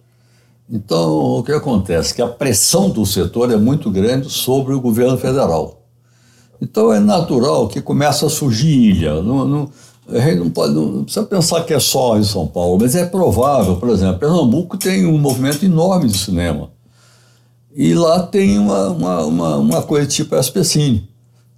[0.70, 2.14] Então, o que acontece?
[2.14, 5.82] Que a pressão do setor é muito grande sobre o governo federal.
[6.62, 9.20] Então, é natural que comece a surgir ilha.
[9.20, 9.70] Não, não,
[10.08, 13.04] a gente não, pode, não precisa pensar que é só em São Paulo, mas é
[13.04, 16.70] provável, por exemplo, Pernambuco tem um movimento enorme de cinema.
[17.74, 21.08] E lá tem uma, uma, uma, uma coisa tipo SPCine,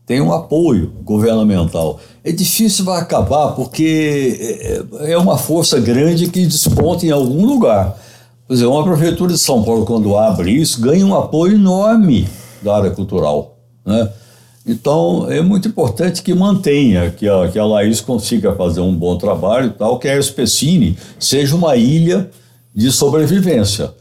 [0.07, 2.01] tem um apoio governamental.
[2.25, 7.95] É difícil vai acabar porque é, é uma força grande que desponta em algum lugar.
[8.47, 12.27] Por exemplo, uma prefeitura de São Paulo, quando abre isso, ganha um apoio enorme
[12.63, 13.59] da área cultural.
[13.85, 14.09] Né?
[14.67, 19.19] Então, é muito importante que mantenha, que a, que a Laís consiga fazer um bom
[19.19, 22.31] trabalho e tal, que a Especine seja uma ilha
[22.75, 23.93] de sobrevivência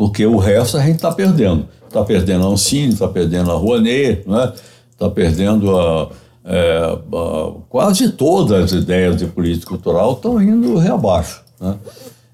[0.00, 1.68] porque o resto a gente está perdendo.
[1.86, 4.52] Está perdendo a Ancine, está perdendo a Rouanet, está né?
[4.96, 6.08] Tá perdendo a,
[6.42, 11.42] é, a, quase todas as ideias de política cultural estão indo reabaixo.
[11.60, 11.74] Né?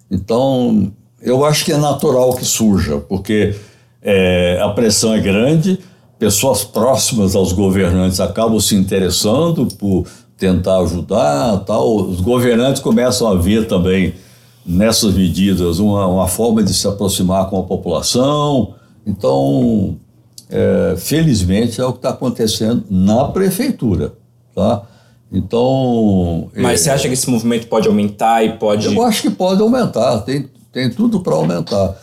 [0.08, 3.56] Então, eu acho que é natural que surja, porque
[4.00, 5.80] é, a pressão é grande,
[6.18, 10.06] pessoas próximas aos governantes acabam se interessando por
[10.36, 11.96] tentar ajudar, tal.
[11.96, 14.14] os governantes começam a ver também
[14.64, 18.74] nessas medidas uma, uma forma de se aproximar com a população.
[19.06, 19.96] Então,
[20.50, 24.12] é, felizmente, é o que está acontecendo na prefeitura.
[24.54, 24.82] Tá?
[25.30, 26.50] Então.
[26.54, 28.86] Mas é, você acha que esse movimento pode aumentar e pode.
[28.86, 31.96] Eu acho que pode aumentar, tem, tem tudo para aumentar.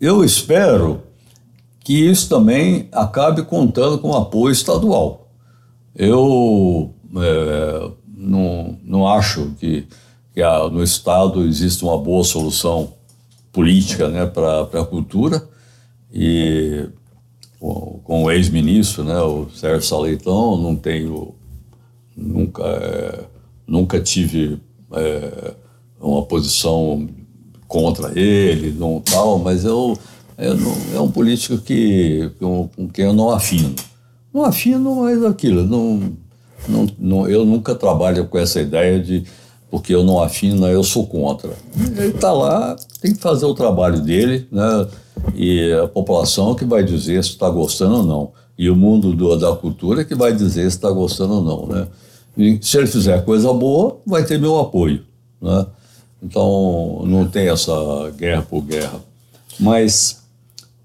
[0.00, 1.02] Eu espero
[1.90, 5.28] que isso também acabe contando com apoio estadual.
[5.92, 9.88] Eu é, não, não acho que
[10.32, 12.92] que a, no Estado existe uma boa solução
[13.50, 15.42] política né, para a cultura
[16.14, 16.86] e
[17.58, 21.34] com, com o ex-ministro, né, o Sérgio Saleitão, não tenho
[22.16, 23.24] nunca é,
[23.66, 24.60] nunca tive
[24.92, 25.54] é,
[26.00, 27.08] uma posição
[27.66, 29.98] contra ele, não tal, mas eu,
[30.40, 33.74] eu não, é um político que com, com quem eu não afino.
[34.32, 36.12] Não afino, mas aquilo, não,
[36.68, 39.24] não, não, eu nunca trabalho com essa ideia de
[39.70, 41.52] porque eu não afino, eu sou contra.
[41.96, 44.86] Ele está lá, tem que fazer o trabalho dele, né?
[45.34, 48.32] e a população que vai dizer se está gostando ou não.
[48.58, 51.66] E o mundo do, da cultura que vai dizer se está gostando ou não.
[51.66, 51.86] Né?
[52.36, 55.02] E se ele fizer coisa boa, vai ter meu apoio.
[55.40, 55.66] Né?
[56.22, 57.72] Então, não tem essa
[58.16, 59.00] guerra por guerra.
[59.58, 60.20] Mas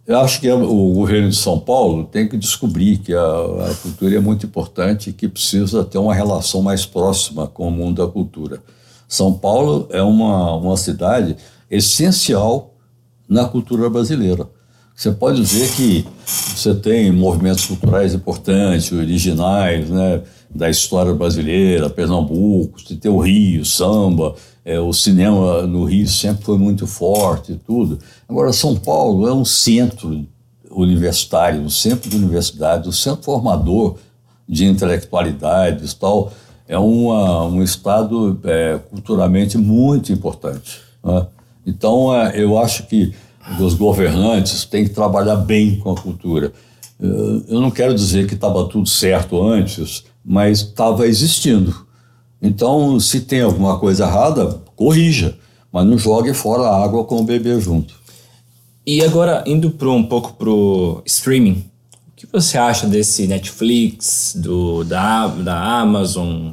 [0.08, 4.16] eu acho que o governo de São Paulo tem que descobrir que a, a cultura
[4.16, 8.12] é muito importante e que precisa ter uma relação mais próxima com o mundo da
[8.12, 8.62] cultura.
[9.08, 11.36] São Paulo é uma, uma cidade
[11.70, 12.76] essencial
[13.28, 14.48] na cultura brasileira.
[14.96, 22.80] Você pode dizer que você tem movimentos culturais importantes, originais, né, da história brasileira, Pernambuco,
[22.80, 24.36] você tem o Rio, samba,
[24.66, 28.00] é, o cinema no Rio sempre foi muito forte e tudo.
[28.28, 30.26] Agora, São Paulo é um centro
[30.72, 33.98] universitário, um centro de universidade, um centro formador
[34.50, 36.34] de intelectualidades tal.
[36.68, 40.82] É uma, um estado é, culturalmente muito importante.
[41.04, 41.28] Né?
[41.68, 43.14] Então, é, eu acho que
[43.60, 46.52] os governantes têm que trabalhar bem com a cultura.
[47.00, 51.85] Eu não quero dizer que estava tudo certo antes, mas estava existindo.
[52.42, 55.38] Então, se tem alguma coisa errada, corrija,
[55.72, 57.96] mas não jogue fora a água com o bebê junto.
[58.86, 61.66] E agora, indo pro, um pouco pro streaming,
[62.12, 66.52] o que você acha desse Netflix, do, da, da Amazon?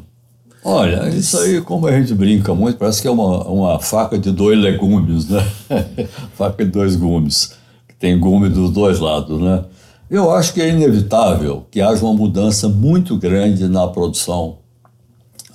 [0.64, 4.30] Olha, isso aí, como a gente brinca muito, parece que é uma, uma faca de
[4.30, 5.46] dois legumes, né?
[6.34, 7.52] faca de dois gumes,
[7.86, 9.64] que tem gume dos dois lados, né?
[10.08, 14.61] Eu acho que é inevitável que haja uma mudança muito grande na produção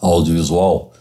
[0.02, 0.91] audiovisual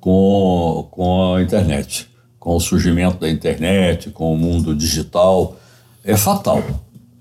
[0.00, 5.56] com, com a internet, com o surgimento da internet, com o mundo digital,
[6.04, 6.62] é fatal.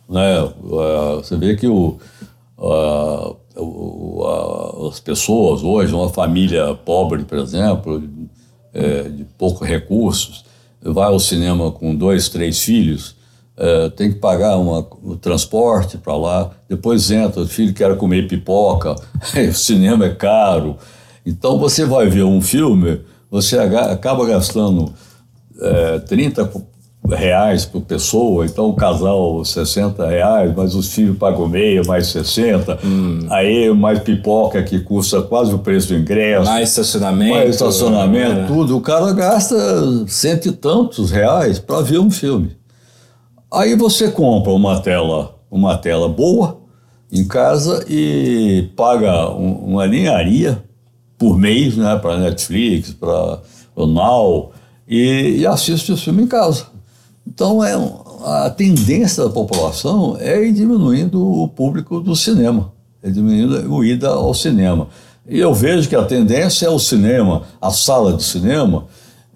[0.09, 0.37] Né?
[0.37, 1.97] É, você vê que o,
[2.57, 8.01] a, a, as pessoas hoje, uma família pobre, por exemplo,
[8.73, 10.45] é, de poucos recursos,
[10.81, 13.15] vai ao cinema com dois, três filhos,
[13.57, 18.27] é, tem que pagar uma, o transporte para lá, depois entra, o filho quer comer
[18.27, 18.93] pipoca,
[19.49, 20.77] o cinema é caro,
[21.27, 24.93] então você vai ver um filme, você acaba gastando
[25.59, 26.49] é, 30
[27.09, 32.79] reais por pessoa, então o casal 60 reais, mas os filhos pagam meia, mais 60,
[32.81, 33.19] hum.
[33.29, 36.45] aí mais pipoca que custa quase o preço do ingresso.
[36.45, 37.33] Mais estacionamento.
[37.33, 38.45] Mais estacionamento, é.
[38.45, 38.77] tudo.
[38.77, 39.57] O cara gasta
[40.07, 42.55] cento e tantos reais para ver um filme.
[43.51, 46.61] Aí você compra uma tela, uma tela boa
[47.11, 50.66] em casa e paga um, uma linharia
[51.17, 53.41] por mês, né, para Netflix, para
[53.75, 54.51] o Now,
[54.87, 56.67] e, e assiste o filme em casa.
[57.25, 57.73] Então, é,
[58.23, 64.09] a tendência da população é ir diminuindo o público do cinema, é diminuindo a ida
[64.09, 64.87] ao cinema.
[65.27, 68.85] E eu vejo que a tendência é o cinema, a sala de cinema,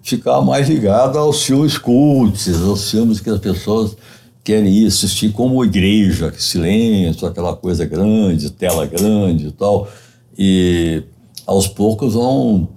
[0.02, 3.94] ficar mais ligada aos filmes cultos, aos filmes que as pessoas
[4.42, 9.88] querem ir assistir como igreja, silêncio, aquela coisa grande, tela grande e tal.
[10.36, 11.02] E
[11.46, 12.68] aos poucos vão,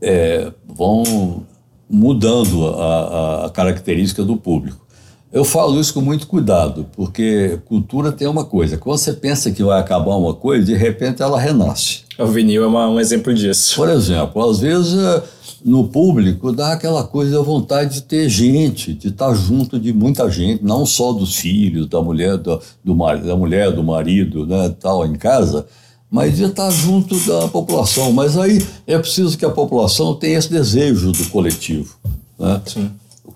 [0.00, 1.44] é, vão
[1.88, 4.84] mudando a, a, característica do público.
[5.32, 9.64] Eu falo isso com muito cuidado, porque cultura tem uma coisa: quando você pensa que
[9.64, 12.04] vai acabar uma coisa, de repente ela renasce.
[12.18, 13.74] O vinil é uma, um exemplo disso.
[13.74, 15.22] Por exemplo, às vezes é,
[15.64, 20.30] no público dá aquela coisa, a vontade de ter gente, de estar junto de muita
[20.30, 25.04] gente, não só dos filhos, da mulher, do, do da mulher, do marido, né, tal,
[25.06, 25.66] em casa,
[26.14, 28.12] mas de estar junto da população.
[28.12, 31.96] Mas aí é preciso que a população tenha esse desejo do coletivo.
[32.38, 32.62] Né?
[32.64, 32.90] Sim.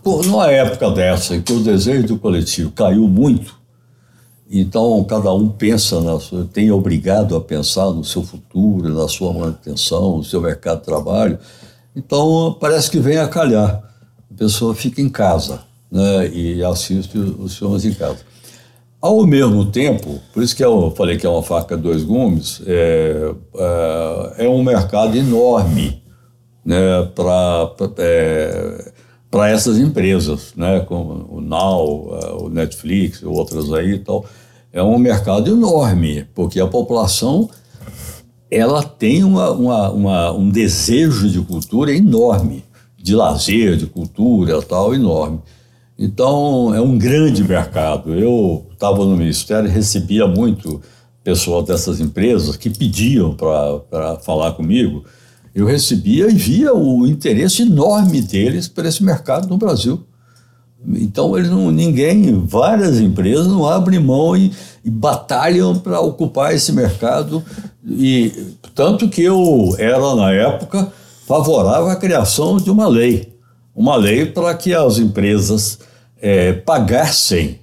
[0.04, 3.58] Numa época dessa, em que o desejo do coletivo caiu muito,
[4.48, 9.32] então cada um pensa, na sua, tem obrigado a pensar no seu futuro, na sua
[9.32, 11.36] manutenção, no seu mercado de trabalho.
[11.96, 13.82] Então parece que vem a calhar.
[14.30, 18.20] A pessoa fica em casa né, e assiste os filmes em casa.
[19.00, 23.32] Ao mesmo tempo, por isso que eu falei que é uma faca dois gumes, é,
[24.36, 26.02] é, é um mercado enorme
[26.64, 28.92] né, para é,
[29.52, 34.26] essas empresas, né, como o Now, é, o Netflix, outras aí e tal.
[34.72, 37.48] É um mercado enorme, porque a população
[38.50, 42.64] ela tem uma, uma, uma, um desejo de cultura enorme,
[42.96, 45.40] de lazer, de cultura tal, enorme.
[45.96, 48.14] Então, é um grande mercado.
[48.14, 50.80] Eu estava no Ministério recebia muito
[51.24, 55.04] pessoal dessas empresas que pediam para falar comigo.
[55.52, 60.00] Eu recebia e via o interesse enorme deles para esse mercado no Brasil.
[60.86, 64.52] Então, eles não, ninguém, várias empresas não abrem mão e,
[64.84, 67.42] e batalham para ocupar esse mercado.
[67.84, 70.92] E tanto que eu era, na época,
[71.26, 73.34] favorável à criação de uma lei.
[73.74, 75.80] Uma lei para que as empresas
[76.22, 77.58] é, pagassem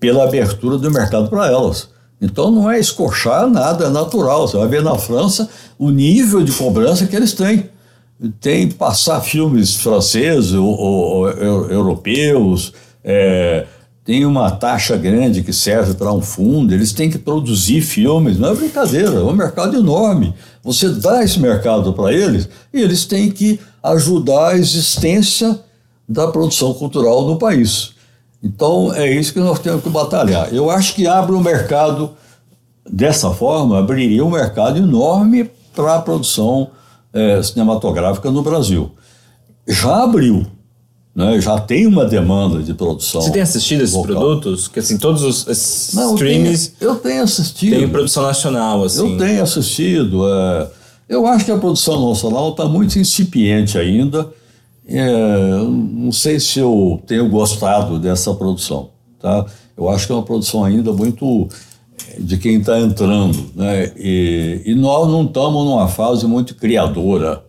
[0.00, 1.90] pela abertura do mercado para elas.
[2.20, 4.48] Então não é escorchar nada, é natural.
[4.48, 5.48] Você vai ver na França
[5.78, 7.68] o nível de cobrança que eles têm.
[8.40, 12.72] Tem passar filmes franceses ou, ou, ou europeus,
[13.02, 13.66] é,
[14.04, 18.50] tem uma taxa grande que serve para um fundo, eles têm que produzir filmes, não
[18.50, 20.34] é brincadeira, é um mercado enorme.
[20.62, 25.58] Você dá esse mercado para eles e eles têm que ajudar a existência
[26.08, 27.92] da produção cultural no país.
[28.42, 30.52] Então é isso que nós temos que batalhar.
[30.52, 32.12] Eu acho que abre um mercado
[32.88, 36.70] dessa forma, abriria um mercado enorme para a produção
[37.12, 38.90] é, cinematográfica no Brasil.
[39.66, 40.46] já abriu.
[41.14, 41.40] Né?
[41.40, 43.20] Já tem uma demanda de produção.
[43.20, 44.16] Você tem assistido esses local.
[44.16, 44.68] produtos?
[44.68, 47.76] Que assim, todos os esses Não, eu streams tenho, eu tenho assistido.
[47.76, 49.12] têm produção nacional, assim.
[49.12, 50.26] Eu tenho assistido.
[50.28, 50.68] é,
[51.08, 54.28] eu acho que a produção nacional está muito incipiente ainda.
[54.92, 58.90] É, não sei se eu tenho gostado dessa produção.
[59.20, 59.46] Tá?
[59.76, 61.48] Eu acho que é uma produção ainda muito
[62.08, 63.38] é, de quem está entrando.
[63.54, 63.92] Né?
[63.96, 67.44] E, e nós não estamos numa fase muito criadora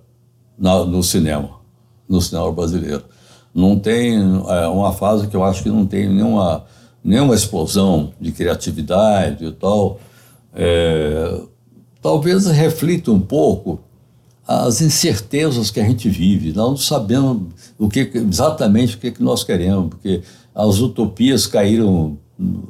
[0.57, 1.49] na- no cinema,
[2.07, 3.03] no cinema brasileiro.
[3.53, 4.15] Não tem
[4.47, 6.63] é, uma fase que eu acho que não tem nenhuma,
[7.03, 9.99] nenhuma explosão de criatividade e tal.
[10.53, 11.39] É,
[12.01, 13.79] talvez reflita um pouco
[14.59, 16.53] as incertezas que a gente vive.
[16.53, 20.21] Nós não sabemos o que, exatamente o que, que nós queremos, porque
[20.53, 22.17] as utopias caíram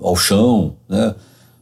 [0.01, 1.15] ao chão, né?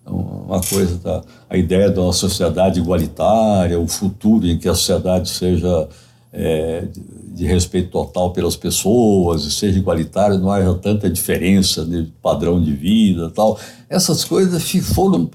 [0.05, 5.29] uma coisa da a ideia de uma sociedade igualitária, o futuro em que a sociedade
[5.29, 5.87] seja
[6.33, 6.87] é,
[7.31, 13.29] de, respeito total pelas pessoas, seja igualitária, não haja tanta diferença de padrão de vida
[13.29, 13.59] tal.
[13.87, 15.29] Essas coisas foram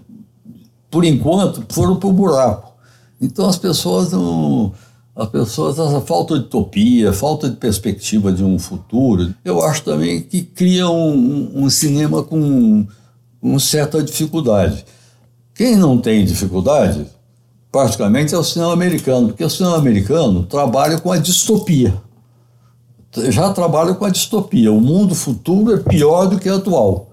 [0.91, 2.74] por enquanto, foram para o buraco.
[3.21, 4.73] Então as pessoas não.
[5.17, 10.21] As pessoas, essa falta de utopia, falta de perspectiva de um futuro, eu acho também
[10.21, 12.85] que cria um, um- cinema com
[13.41, 14.85] uma certa dificuldade.
[15.55, 17.07] Quem não tem dificuldade,
[17.71, 21.95] praticamente, é o cinema americano, porque o cinema americano trabalha com a distopia.
[23.29, 24.73] Já trabalha com a distopia.
[24.73, 27.12] O mundo futuro é pior do que o atual.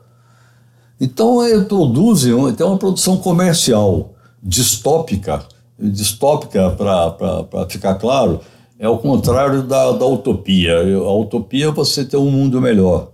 [0.99, 1.38] Então,
[1.68, 5.43] produzem um- tem uma produção comercial distópica,
[5.82, 8.40] distópica, para ficar claro,
[8.80, 10.76] é o contrário da, da utopia.
[10.80, 13.10] A utopia é você ter um mundo melhor.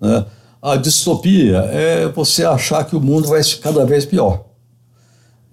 [0.00, 0.24] Né?
[0.60, 4.44] A distopia é você achar que o mundo vai ser cada vez pior.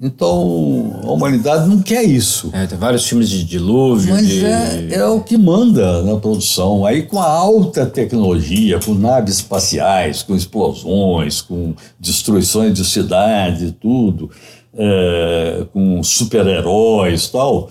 [0.01, 2.49] Então, a humanidade não quer isso.
[2.51, 4.45] É, tem vários filmes de dilúvio, Mas de...
[4.45, 6.85] é, é o que manda na produção.
[6.85, 14.29] Aí com a alta tecnologia, com naves espaciais, com explosões, com destruições de cidade, tudo,
[14.77, 17.69] é, com super-heróis tal,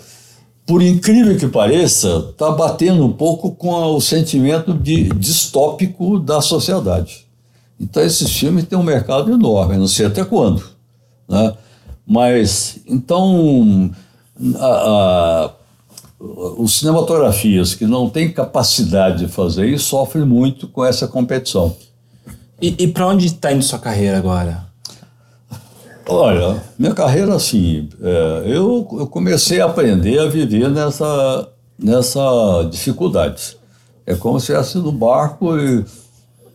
[0.67, 6.41] por incrível que pareça, está batendo um pouco com a- o sentimento de distópico da
[6.41, 7.25] sociedade.
[7.79, 10.63] Então esses filmes têm um mercado enorme, não sei até quando.
[11.29, 11.53] Né?
[12.07, 13.91] Mas, então,
[14.59, 15.51] a- a-
[16.59, 21.77] os cinematografias que não têm capacidade de fazer isso sofrem muito com essa competição.
[22.63, 24.67] E, e para onde está indo sua carreira agora?
[26.07, 31.49] Olha, minha carreira assim, é, eu, eu comecei a aprender a viver nessa,
[31.79, 33.57] nessa dificuldade.
[34.07, 35.85] É como se estivesse no barco e,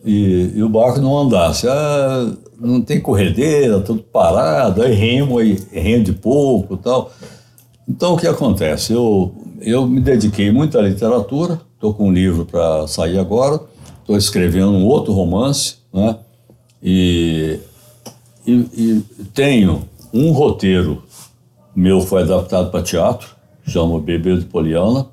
[0.04, 1.66] e, e o barco não andasse.
[1.68, 7.10] Ah, não tem corredeira, tudo parado, aí remo, aí rende pouco tal.
[7.88, 8.92] Então, o que acontece?
[8.92, 13.60] Eu, eu me dediquei muito à literatura, estou com um livro para sair agora,
[14.00, 16.16] estou escrevendo um outro romance, né?
[16.80, 17.58] E,
[18.46, 21.02] e, e tenho um roteiro
[21.74, 23.28] meu foi adaptado para teatro,
[23.66, 25.06] chama Bebê de Poliana,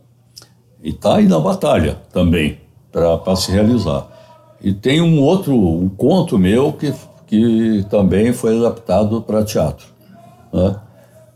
[0.84, 2.58] e está aí na batalha também,
[2.92, 4.08] para se realizar.
[4.62, 6.94] E tem um outro, um conto meu que,
[7.28, 9.86] que também foi adaptado para teatro.
[10.52, 10.76] Né?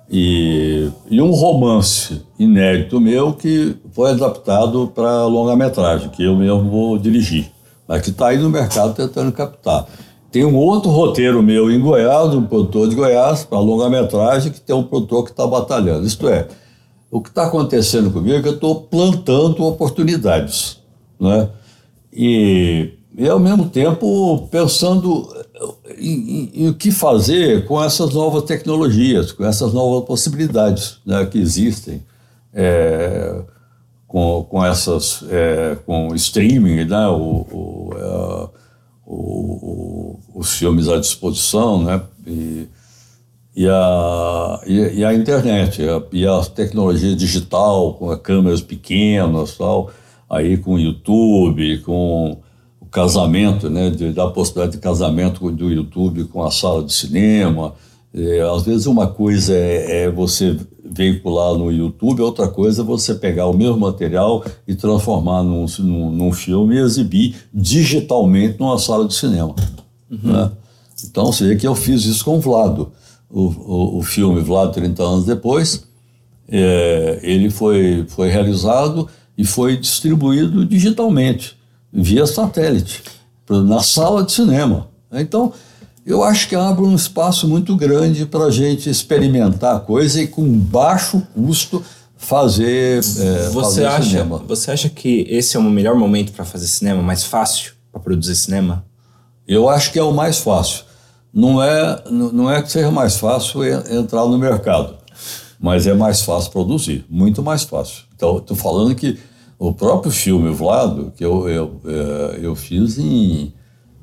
[0.09, 6.97] E, e um romance inédito meu que foi adaptado para longa-metragem, que eu mesmo vou
[6.97, 7.51] dirigir,
[7.87, 9.85] mas que está aí no mercado tentando captar.
[10.31, 14.75] Tem um outro roteiro meu em Goiás, um produtor de Goiás, para longa-metragem, que tem
[14.75, 16.07] um produtor que está batalhando.
[16.07, 16.47] Isto é,
[17.11, 20.77] o que está acontecendo comigo é que eu estou plantando oportunidades,
[21.19, 21.49] né?
[22.13, 25.27] E, e ao mesmo tempo pensando
[25.97, 31.25] em, em- em o que fazer com essas novas tecnologias, com essas novas possibilidades né,
[31.25, 32.01] que existem,
[32.53, 33.41] é,
[34.07, 38.49] com, com essas, é, com streaming, né, o, o,
[39.13, 42.67] o- o- os filmes à disposição, né, e,
[43.55, 49.57] e a, e, e a internet, a, e a tecnologia digital, com as câmeras pequenas
[49.57, 49.91] tal,
[50.29, 52.37] aí com o YouTube, com
[52.79, 57.73] o casamento, né, de, da possibilidade de casamento do YouTube com a sala de cinema.
[58.13, 63.15] É, às vezes uma coisa é, é você veicular no YouTube, outra coisa é você
[63.15, 69.07] pegar o mesmo material e transformar num, num, num filme e exibir digitalmente numa sala
[69.07, 69.55] de cinema.
[70.09, 70.51] Né?
[71.05, 72.91] Então, você vê que eu fiz isso com o Vlado.
[73.29, 75.87] O, o, o filme Vlado 30 anos depois,
[76.49, 79.07] é, ele foi, foi realizado
[79.37, 81.57] e foi distribuído digitalmente,
[81.91, 83.01] via satélite,
[83.49, 84.89] na sala de cinema.
[85.13, 85.53] Então,
[86.05, 90.27] eu acho que abre um espaço muito grande para a gente experimentar a coisa e
[90.27, 91.83] com baixo custo
[92.17, 94.43] fazer, é, Você fazer acha, cinema.
[94.47, 98.35] você acha que esse é o melhor momento para fazer cinema, mais fácil para produzir
[98.35, 98.85] cinema?
[99.47, 100.83] Eu acho que é o mais fácil.
[101.33, 104.95] Não é, não é que seja mais fácil en- entrar no mercado,
[105.59, 108.03] mas é mais fácil produzir, muito mais fácil.
[108.15, 109.17] Então, estou falando que
[109.57, 113.53] o próprio filme Vlado, que eu, eu, eh, eu fiz em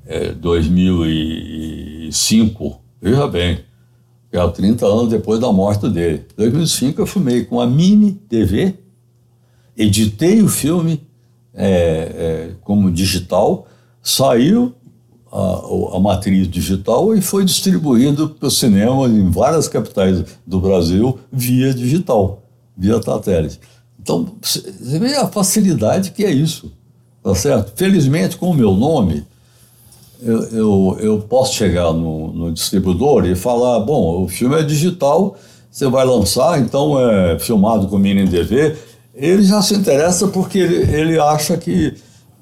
[0.09, 3.60] eh, 2005, veja bem,
[4.32, 6.24] já 30 anos depois da morte dele.
[6.32, 8.74] Em 2005 eu filmei com a Mini TV,
[9.76, 11.06] editei o filme
[11.52, 13.68] é, é, como digital,
[14.02, 14.74] saiu
[15.30, 21.18] a, a matriz digital e foi distribuído para o cinema em várias capitais do Brasil
[21.30, 22.43] via digital,
[22.74, 23.60] via satélite.
[24.01, 26.72] Então, você vê a facilidade que é isso,
[27.22, 27.74] tá certo?
[27.76, 29.26] Felizmente, com o meu nome,
[30.20, 35.36] eu, eu, eu posso chegar no, no distribuidor e falar, bom, o filme é digital,
[35.70, 38.77] você vai lançar, então é filmado com mini DV.
[39.15, 41.95] Ele já se interessa porque ele, ele acha que,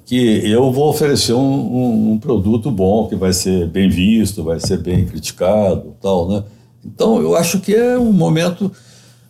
[0.05, 4.59] que eu vou oferecer um, um, um produto bom, que vai ser bem visto, vai
[4.59, 6.45] ser bem criticado tal, né?
[6.85, 8.71] Então, eu acho que é um momento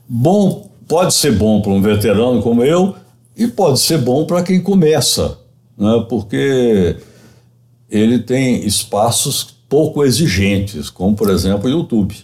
[0.08, 2.94] bom, pode ser bom para um veterano como eu
[3.36, 5.38] e pode ser bom para quem começa,
[5.76, 6.04] né?
[6.08, 6.96] Porque
[7.90, 12.14] ele tem espaços pouco exigentes, como por exemplo o YouTube.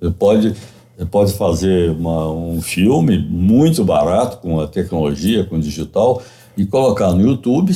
[0.00, 0.54] Você pode,
[0.96, 6.22] você pode fazer uma, um filme muito barato com a tecnologia, com o digital,
[6.56, 7.74] e colocar no YouTube,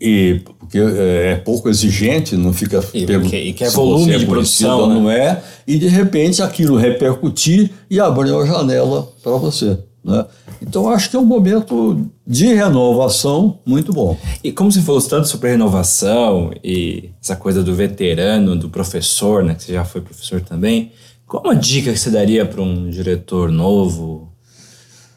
[0.00, 4.18] e, porque é, é pouco exigente, não fica E que- e que é volume é
[4.18, 4.94] de produção, né?
[4.94, 9.78] não é, e de repente aquilo repercutir e abrir uma janela para você.
[10.06, 10.24] Né?
[10.62, 14.16] Então acho que é um momento de renovação muito bom.
[14.44, 19.56] E como você falou tanto sobre renovação e essa coisa do veterano, do professor, né,
[19.56, 20.92] que você já foi professor também,
[21.26, 24.30] qual uma dica que você daria para um diretor novo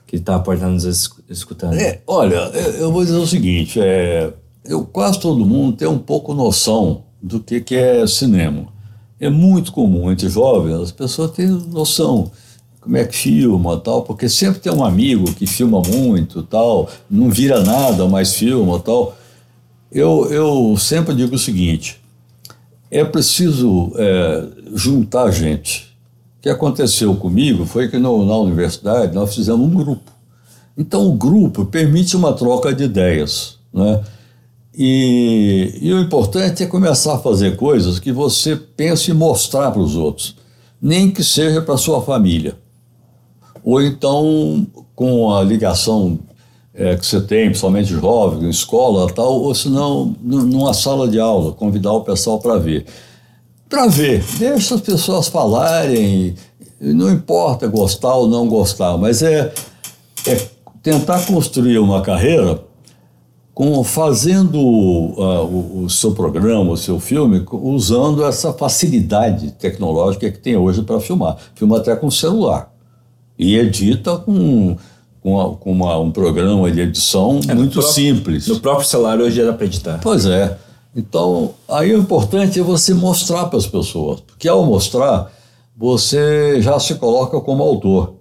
[0.07, 1.75] que está estar nos es- escutando?
[1.75, 4.33] É, olha, eu eu vou dizer o seguinte, é,
[4.65, 8.67] eu, quase todo mundo tem um pouco noção do que, que é cinema.
[9.19, 12.31] É muito comum entre jovens as pessoas terem noção
[12.79, 17.29] como é que filma tal, porque sempre tem um amigo que filma muito tal, não
[17.29, 19.15] vira nada, mas filma tal.
[19.91, 21.99] Eu, eu sempre digo o seguinte,
[22.89, 25.89] é preciso é, juntar gente.
[26.37, 30.11] O que aconteceu comigo foi que no, na universidade nós fizemos um grupo.
[30.77, 33.57] Então, o grupo permite uma troca de ideias.
[33.73, 34.01] Né?
[34.73, 39.81] E, e o importante é começar a fazer coisas que você pense em mostrar para
[39.81, 40.37] os outros,
[40.81, 42.55] nem que seja para sua família.
[43.69, 44.65] Ou então,
[44.95, 46.19] com a ligação
[46.73, 51.07] é, que você tem, principalmente jovem, em escola tal, ou se não, nu- numa sala
[51.07, 52.85] de aula, convidar o pessoal para ver.
[53.69, 56.33] Para ver, deixa as pessoas falarem,
[56.81, 59.53] não importa gostar ou não gostar, mas é,
[60.25, 60.47] é
[60.81, 62.63] tentar construir uma carreira
[63.53, 70.39] com, fazendo ah, o, o seu programa, o seu filme, usando essa facilidade tecnológica que
[70.39, 71.37] tem hoje para filmar.
[71.53, 72.73] Filma até com celular.
[73.39, 74.75] E edita com,
[75.23, 78.47] com, a- com uma- um programa de edição É, no muito próprio- simples.
[78.47, 79.99] No próprio celular hoje dá para editar.
[80.03, 80.57] Pois é.
[80.95, 85.31] Então, aí o importante é você mostrar para as pessoas, porque ao mostrar,
[85.77, 88.15] você já se coloca como autor.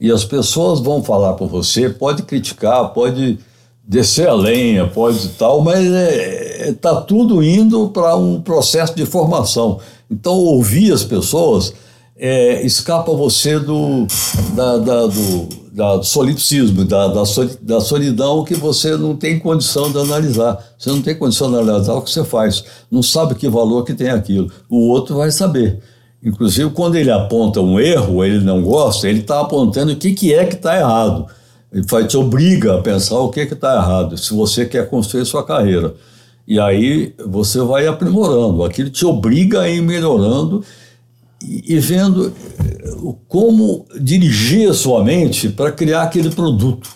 [0.00, 3.38] E as pessoas vão falar por você, pode criticar, pode
[3.86, 9.04] descer a lenha, pode tal, mas é, é, tá tudo indo para um processo de
[9.06, 9.78] formação.
[10.10, 11.72] Então, ouvir as pessoas
[12.18, 14.06] é, escapa você do,
[14.54, 17.22] da, da, do, da, solipsismo, da, da,
[17.60, 20.58] da solidão que você não tem condição de analisar.
[20.78, 22.64] Você não tem condição de analisar o que você faz.
[22.90, 24.50] Não sabe que valor que tem aquilo.
[24.68, 25.80] O outro vai saber.
[26.22, 30.32] Inclusive, quando ele aponta um erro, ele não gosta, ele está apontando o que, que
[30.32, 31.26] é que está errado.
[31.70, 35.26] Ele vai te obriga a pensar o que que está errado, se você quer construir
[35.26, 35.94] sua carreira.
[36.48, 38.64] E aí você vai aprimorando.
[38.64, 40.64] Aquilo te obriga a ir melhorando
[41.46, 42.94] e, vendo eh,
[43.28, 46.88] como dirigir a sua mente para criar aquele produto.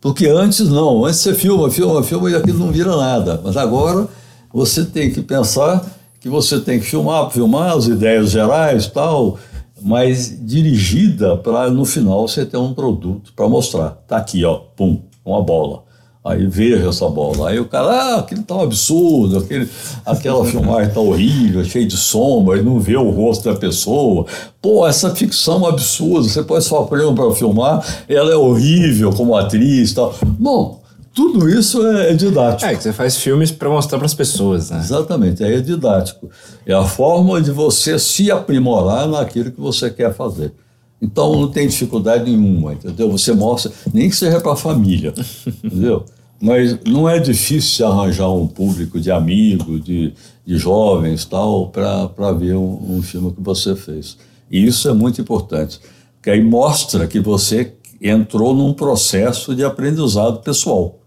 [0.00, 3.40] Porque antes não, antes você filma, filma, filma e aquilo não vira nada.
[3.42, 4.08] Mas agora
[4.52, 5.84] você tem que pensar
[6.20, 9.38] que você tem que filmar, filmar as ideias gerais tal,
[9.80, 13.90] mas dirigida para no final você ter um produto para mostrar.
[14.06, 15.87] Tá aqui, ó, pum, uma bola.
[16.24, 17.50] Aí veja essa bola.
[17.50, 19.68] Aí o cara, ah, aquilo tá um absurdo, aquele,
[20.04, 24.26] aquela filmagem tá horrível, cheia de sombra, e não vê o rosto da pessoa.
[24.60, 29.92] Pô, essa ficção absurda, você põe só prêmio para filmar, ela é horrível como atriz
[29.92, 30.14] e tal.
[30.24, 30.82] Bom,
[31.14, 32.70] tudo isso é, é didático.
[32.70, 34.78] É, que você faz filmes para mostrar para as pessoas, né?
[34.78, 36.30] Exatamente, aí é didático.
[36.66, 40.52] É a forma de você se aprimorar naquilo que você quer fazer.
[41.00, 43.10] Então não tem dificuldade nenhuma, entendeu?
[43.10, 45.14] Você mostra, nem que seja para a família,
[45.62, 46.04] entendeu?
[46.40, 50.12] Mas não é difícil arranjar um público de amigos, de,
[50.44, 54.16] de jovens tal, para ver um, um, filme que você fez.
[54.50, 55.80] E isso é muito importante,
[56.14, 61.00] porque aí mostra que você entrou num processo de aprendizado pessoal.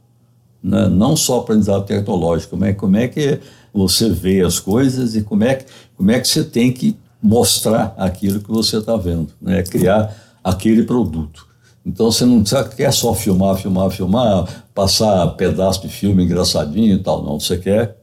[0.61, 0.87] Né?
[0.89, 3.39] Não só aprendizado tecnológico, mas como é que
[3.73, 5.65] você vê as coisas e como é que,
[5.95, 9.61] como é que você tem que mostrar aquilo que você está vendo, né?
[9.63, 11.47] criar aquele produto.
[11.85, 17.23] Então você não quer só filmar, filmar, filmar, passar pedaço de filme engraçadinho e tal,
[17.23, 17.39] não.
[17.39, 17.97] Você quer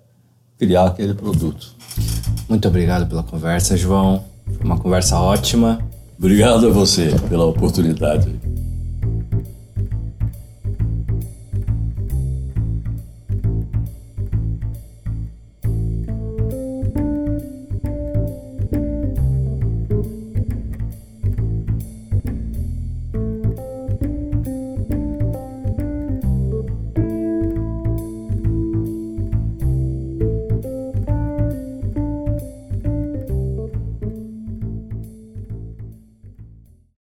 [0.58, 1.74] criar aquele produto.
[2.48, 4.24] Muito obrigado pela conversa, João.
[4.56, 5.78] Foi uma conversa ótima.
[6.18, 8.34] Obrigado a você pela oportunidade.